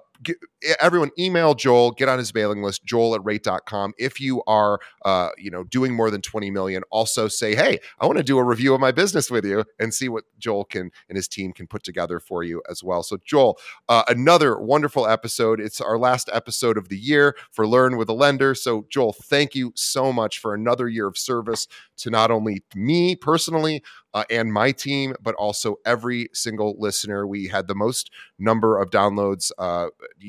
everyone 0.79 1.11
email 1.17 1.53
Joel, 1.53 1.91
get 1.91 2.09
on 2.09 2.17
his 2.17 2.33
mailing 2.33 2.63
list, 2.63 2.85
joel 2.85 3.15
at 3.15 3.23
rate.com. 3.23 3.93
If 3.97 4.19
you 4.19 4.43
are, 4.47 4.79
uh, 5.03 5.29
you 5.37 5.51
know, 5.51 5.63
doing 5.63 5.93
more 5.93 6.09
than 6.09 6.21
20 6.21 6.51
million, 6.51 6.83
also 6.89 7.27
say, 7.27 7.55
Hey, 7.55 7.79
I 7.99 8.05
want 8.05 8.17
to 8.17 8.23
do 8.23 8.37
a 8.37 8.43
review 8.43 8.73
of 8.73 8.79
my 8.79 8.91
business 8.91 9.29
with 9.29 9.45
you 9.45 9.65
and 9.79 9.93
see 9.93 10.09
what 10.09 10.25
Joel 10.39 10.65
can 10.65 10.91
and 11.09 11.15
his 11.15 11.27
team 11.27 11.53
can 11.53 11.67
put 11.67 11.83
together 11.83 12.19
for 12.19 12.43
you 12.43 12.61
as 12.69 12.83
well. 12.83 12.94
So 13.03 13.17
Joel, 13.25 13.57
uh, 13.89 14.03
another 14.07 14.59
wonderful 14.59 15.07
episode. 15.07 15.59
It's 15.59 15.81
our 15.81 15.97
last 15.97 16.29
episode 16.33 16.77
of 16.77 16.89
the 16.89 16.97
year 16.97 17.35
for 17.51 17.67
Learn 17.67 17.97
with 17.97 18.09
a 18.09 18.13
Lender. 18.13 18.55
So 18.55 18.85
Joel, 18.89 19.13
thank 19.13 19.55
you 19.55 19.71
so 19.75 20.11
much 20.11 20.39
for 20.39 20.53
another 20.53 20.87
year 20.87 21.07
of 21.07 21.17
service 21.17 21.67
to 21.97 22.09
not 22.09 22.31
only 22.31 22.63
me 22.75 23.15
personally, 23.15 23.83
uh, 24.15 24.23
and 24.29 24.51
my 24.51 24.71
team, 24.71 25.13
but 25.21 25.35
also 25.35 25.75
every 25.85 26.29
single 26.33 26.73
listener. 26.79 27.27
We 27.27 27.47
had 27.47 27.67
the 27.67 27.75
most 27.75 28.09
number 28.39 28.79
of 28.79 28.89
downloads 28.89 29.51
uh, 29.57 29.87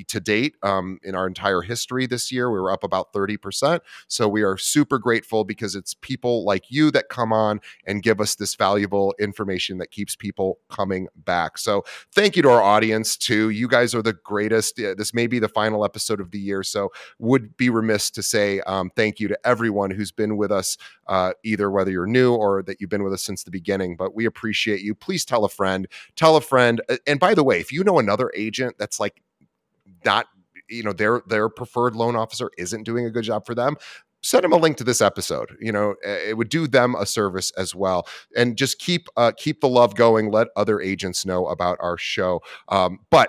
to 0.08 0.20
date 0.20 0.56
um, 0.64 0.98
in 1.04 1.14
our 1.14 1.28
entire 1.28 1.60
history 1.62 2.06
this 2.06 2.32
year. 2.32 2.50
We 2.50 2.58
were 2.58 2.72
up 2.72 2.82
about 2.82 3.12
30%. 3.12 3.78
So 4.08 4.26
we 4.26 4.42
are 4.42 4.58
super 4.58 4.98
grateful 4.98 5.44
because 5.44 5.76
it's 5.76 5.94
people 5.94 6.44
like 6.44 6.64
you 6.68 6.90
that 6.90 7.08
come 7.08 7.32
on 7.32 7.60
and 7.86 8.02
give 8.02 8.20
us 8.20 8.34
this 8.34 8.56
valuable 8.56 9.14
information 9.20 9.78
that 9.78 9.92
keeps 9.92 10.16
people 10.16 10.58
coming 10.68 11.06
back. 11.14 11.56
So 11.56 11.84
thank 12.12 12.34
you 12.34 12.42
to 12.42 12.50
our 12.50 12.62
audience, 12.62 13.16
too. 13.16 13.50
You 13.50 13.68
guys 13.68 13.94
are 13.94 14.02
the 14.02 14.14
greatest. 14.14 14.76
This 14.76 15.14
may 15.14 15.28
be 15.28 15.38
the 15.38 15.48
final 15.48 15.84
episode 15.84 16.20
of 16.20 16.32
the 16.32 16.40
year. 16.40 16.64
So 16.64 16.90
would 17.20 17.56
be 17.56 17.70
remiss 17.70 18.10
to 18.10 18.22
say 18.24 18.60
um, 18.62 18.90
thank 18.96 19.20
you 19.20 19.28
to 19.28 19.38
everyone 19.44 19.92
who's 19.92 20.10
been 20.10 20.36
with 20.36 20.50
us, 20.50 20.76
uh, 21.06 21.34
either 21.44 21.70
whether 21.70 21.92
you're 21.92 22.06
new 22.06 22.34
or 22.34 22.64
that 22.64 22.80
you've 22.80 22.90
been 22.90 23.04
with 23.04 23.12
us 23.12 23.22
since 23.22 23.44
the 23.44 23.52
beginning 23.52 23.75
beginning, 23.76 23.96
but 23.96 24.14
we 24.14 24.24
appreciate 24.24 24.80
you. 24.80 24.94
Please 24.94 25.24
tell 25.24 25.44
a 25.44 25.48
friend, 25.48 25.86
tell 26.16 26.36
a 26.36 26.40
friend. 26.40 26.80
And 27.06 27.20
by 27.20 27.34
the 27.34 27.44
way, 27.44 27.60
if 27.60 27.72
you 27.72 27.84
know 27.84 27.98
another 27.98 28.30
agent 28.34 28.76
that's 28.78 28.98
like 29.00 29.22
not, 30.04 30.26
you 30.68 30.82
know, 30.82 30.92
their 30.92 31.22
their 31.26 31.48
preferred 31.48 31.94
loan 31.94 32.16
officer 32.16 32.50
isn't 32.58 32.84
doing 32.84 33.06
a 33.06 33.10
good 33.10 33.24
job 33.24 33.46
for 33.46 33.54
them, 33.54 33.76
send 34.22 34.42
them 34.42 34.52
a 34.52 34.56
link 34.56 34.76
to 34.76 34.82
this 34.82 35.00
episode 35.00 35.56
you 35.60 35.70
know 35.70 35.94
it 36.02 36.36
would 36.36 36.48
do 36.48 36.66
them 36.66 36.96
a 36.96 37.06
service 37.06 37.52
as 37.52 37.76
well 37.76 38.08
and 38.34 38.56
just 38.56 38.80
keep 38.80 39.06
uh, 39.16 39.30
keep 39.36 39.60
the 39.60 39.68
love 39.68 39.94
going 39.94 40.32
let 40.32 40.48
other 40.56 40.80
agents 40.80 41.24
know 41.24 41.46
about 41.46 41.76
our 41.80 41.96
show 41.96 42.40
um, 42.68 42.98
but 43.10 43.28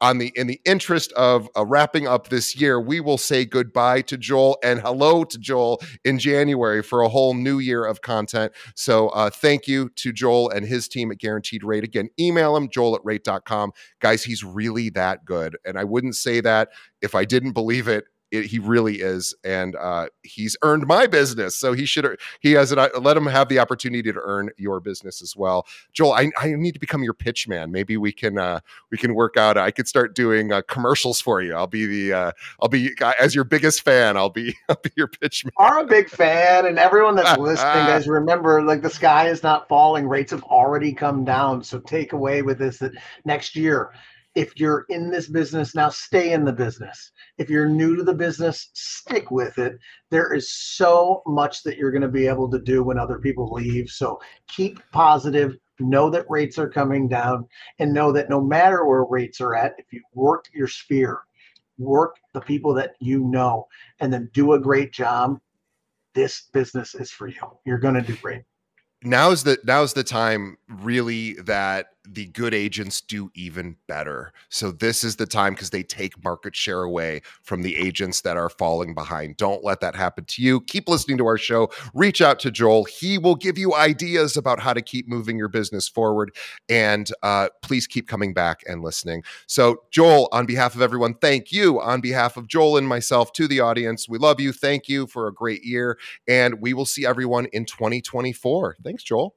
on 0.00 0.18
the 0.18 0.32
in 0.34 0.46
the 0.46 0.60
interest 0.64 1.12
of 1.12 1.48
uh, 1.56 1.64
wrapping 1.64 2.06
up 2.06 2.28
this 2.28 2.56
year, 2.56 2.80
we 2.80 3.00
will 3.00 3.18
say 3.18 3.44
goodbye 3.44 4.02
to 4.02 4.16
Joel 4.16 4.58
and 4.62 4.80
hello 4.80 5.24
to 5.24 5.38
Joel 5.38 5.80
in 6.04 6.18
January 6.18 6.82
for 6.82 7.02
a 7.02 7.08
whole 7.08 7.34
new 7.34 7.58
year 7.58 7.84
of 7.84 8.02
content. 8.02 8.52
So 8.74 9.08
uh, 9.08 9.30
thank 9.30 9.66
you 9.66 9.90
to 9.96 10.12
Joel 10.12 10.50
and 10.50 10.66
his 10.66 10.88
team 10.88 11.10
at 11.10 11.18
Guaranteed 11.18 11.64
Rate. 11.64 11.84
Again, 11.84 12.08
email 12.18 12.56
him, 12.56 12.68
joel 12.68 12.96
at 12.96 13.04
rate.com. 13.04 13.72
Guys, 14.00 14.24
he's 14.24 14.44
really 14.44 14.90
that 14.90 15.24
good. 15.24 15.56
And 15.64 15.78
I 15.78 15.84
wouldn't 15.84 16.16
say 16.16 16.40
that 16.40 16.70
if 17.00 17.14
I 17.14 17.24
didn't 17.24 17.52
believe 17.52 17.88
it 17.88 18.04
it, 18.30 18.46
he 18.46 18.58
really 18.58 19.00
is, 19.00 19.34
and 19.44 19.76
uh, 19.76 20.08
he's 20.22 20.56
earned 20.62 20.86
my 20.86 21.06
business. 21.06 21.56
So 21.56 21.72
he 21.72 21.84
should 21.84 22.18
he 22.40 22.52
has 22.52 22.72
it. 22.72 22.78
Let 23.00 23.16
him 23.16 23.26
have 23.26 23.48
the 23.48 23.58
opportunity 23.58 24.12
to 24.12 24.20
earn 24.22 24.50
your 24.56 24.80
business 24.80 25.22
as 25.22 25.36
well. 25.36 25.66
Joel, 25.92 26.12
I, 26.12 26.30
I 26.38 26.54
need 26.54 26.72
to 26.72 26.80
become 26.80 27.02
your 27.02 27.14
pitch 27.14 27.46
man. 27.46 27.70
Maybe 27.70 27.96
we 27.96 28.12
can 28.12 28.38
uh, 28.38 28.60
we 28.90 28.98
can 28.98 29.14
work 29.14 29.36
out. 29.36 29.56
I 29.56 29.70
could 29.70 29.86
start 29.86 30.14
doing 30.14 30.52
uh, 30.52 30.62
commercials 30.68 31.20
for 31.20 31.40
you. 31.40 31.54
I'll 31.54 31.66
be 31.66 31.86
the 31.86 32.12
uh, 32.12 32.32
I'll 32.60 32.68
be 32.68 32.90
as 33.20 33.34
your 33.34 33.44
biggest 33.44 33.82
fan. 33.82 34.16
I'll 34.16 34.30
be 34.30 34.54
I'll 34.68 34.80
be 34.82 34.90
your 34.96 35.08
pitch 35.08 35.44
man. 35.44 35.52
Are 35.58 35.80
a 35.80 35.86
big 35.86 36.08
fan, 36.08 36.66
and 36.66 36.78
everyone 36.78 37.14
that's 37.14 37.38
listening, 37.38 37.86
guys, 37.86 38.08
remember 38.08 38.62
like 38.62 38.82
the 38.82 38.90
sky 38.90 39.28
is 39.28 39.42
not 39.42 39.68
falling. 39.68 40.08
Rates 40.08 40.32
have 40.32 40.42
already 40.44 40.92
come 40.92 41.24
down. 41.24 41.62
So 41.62 41.78
take 41.78 42.12
away 42.12 42.42
with 42.42 42.58
this 42.58 42.78
that 42.78 42.92
next 43.24 43.54
year 43.54 43.92
if 44.36 44.60
you're 44.60 44.84
in 44.90 45.10
this 45.10 45.28
business 45.28 45.74
now, 45.74 45.88
stay 45.88 46.32
in 46.32 46.44
the 46.44 46.52
business. 46.52 47.10
If 47.38 47.48
you're 47.48 47.68
new 47.68 47.96
to 47.96 48.02
the 48.02 48.14
business, 48.14 48.68
stick 48.74 49.30
with 49.30 49.56
it. 49.56 49.78
There 50.10 50.34
is 50.34 50.52
so 50.52 51.22
much 51.26 51.62
that 51.62 51.78
you're 51.78 51.90
going 51.90 52.02
to 52.02 52.08
be 52.08 52.26
able 52.26 52.50
to 52.50 52.60
do 52.60 52.84
when 52.84 52.98
other 52.98 53.18
people 53.18 53.50
leave. 53.50 53.88
So 53.88 54.20
keep 54.46 54.78
positive. 54.92 55.56
Know 55.80 56.10
that 56.10 56.26
rates 56.28 56.58
are 56.58 56.68
coming 56.68 57.08
down 57.08 57.46
and 57.78 57.94
know 57.94 58.12
that 58.12 58.28
no 58.28 58.42
matter 58.42 58.84
where 58.84 59.04
rates 59.04 59.40
are 59.40 59.54
at, 59.54 59.72
if 59.78 59.86
you 59.90 60.02
work 60.12 60.44
your 60.52 60.68
sphere, 60.68 61.20
work 61.78 62.16
the 62.34 62.40
people 62.42 62.74
that 62.74 62.92
you 63.00 63.24
know, 63.24 63.66
and 64.00 64.12
then 64.12 64.30
do 64.34 64.52
a 64.52 64.60
great 64.60 64.92
job, 64.92 65.38
this 66.14 66.48
business 66.52 66.94
is 66.94 67.10
for 67.10 67.26
you. 67.26 67.58
You're 67.64 67.78
going 67.78 67.94
to 67.94 68.02
do 68.02 68.16
great 68.16 68.42
now's 69.02 69.44
the 69.44 69.58
now's 69.64 69.92
the 69.94 70.04
time 70.04 70.56
really 70.68 71.34
that 71.34 71.88
the 72.08 72.26
good 72.26 72.54
agents 72.54 73.00
do 73.00 73.30
even 73.34 73.76
better. 73.86 74.32
So 74.48 74.70
this 74.70 75.04
is 75.04 75.16
the 75.16 75.26
time 75.26 75.54
because 75.54 75.70
they 75.70 75.82
take 75.82 76.22
market 76.22 76.54
share 76.54 76.82
away 76.82 77.22
from 77.42 77.62
the 77.62 77.76
agents 77.76 78.20
that 78.22 78.36
are 78.36 78.48
falling 78.48 78.94
behind. 78.94 79.36
Don't 79.36 79.64
let 79.64 79.80
that 79.80 79.94
happen 79.94 80.24
to 80.26 80.42
you. 80.42 80.60
Keep 80.62 80.88
listening 80.88 81.18
to 81.18 81.26
our 81.26 81.38
show. 81.38 81.70
Reach 81.94 82.20
out 82.20 82.38
to 82.40 82.50
Joel. 82.50 82.84
He 82.84 83.18
will 83.18 83.34
give 83.34 83.58
you 83.58 83.74
ideas 83.74 84.36
about 84.36 84.60
how 84.60 84.72
to 84.72 84.82
keep 84.82 85.08
moving 85.08 85.36
your 85.36 85.48
business 85.48 85.88
forward. 85.88 86.34
And 86.68 87.10
uh, 87.22 87.48
please 87.62 87.86
keep 87.86 88.08
coming 88.08 88.32
back 88.34 88.62
and 88.66 88.82
listening. 88.82 89.22
So 89.46 89.82
Joel, 89.90 90.28
on 90.32 90.46
behalf 90.46 90.74
of 90.74 90.82
everyone, 90.82 91.14
thank 91.14 91.52
you. 91.52 91.80
On 91.80 92.00
behalf 92.00 92.36
of 92.36 92.46
Joel 92.48 92.76
and 92.76 92.88
myself 92.88 93.32
to 93.34 93.48
the 93.48 93.60
audience, 93.60 94.08
we 94.08 94.18
love 94.18 94.40
you. 94.40 94.52
Thank 94.52 94.88
you 94.88 95.06
for 95.06 95.26
a 95.26 95.34
great 95.34 95.64
year. 95.64 95.98
And 96.28 96.60
we 96.60 96.74
will 96.74 96.86
see 96.86 97.06
everyone 97.06 97.46
in 97.52 97.64
2024. 97.64 98.76
Thanks, 98.82 99.02
Joel. 99.02 99.34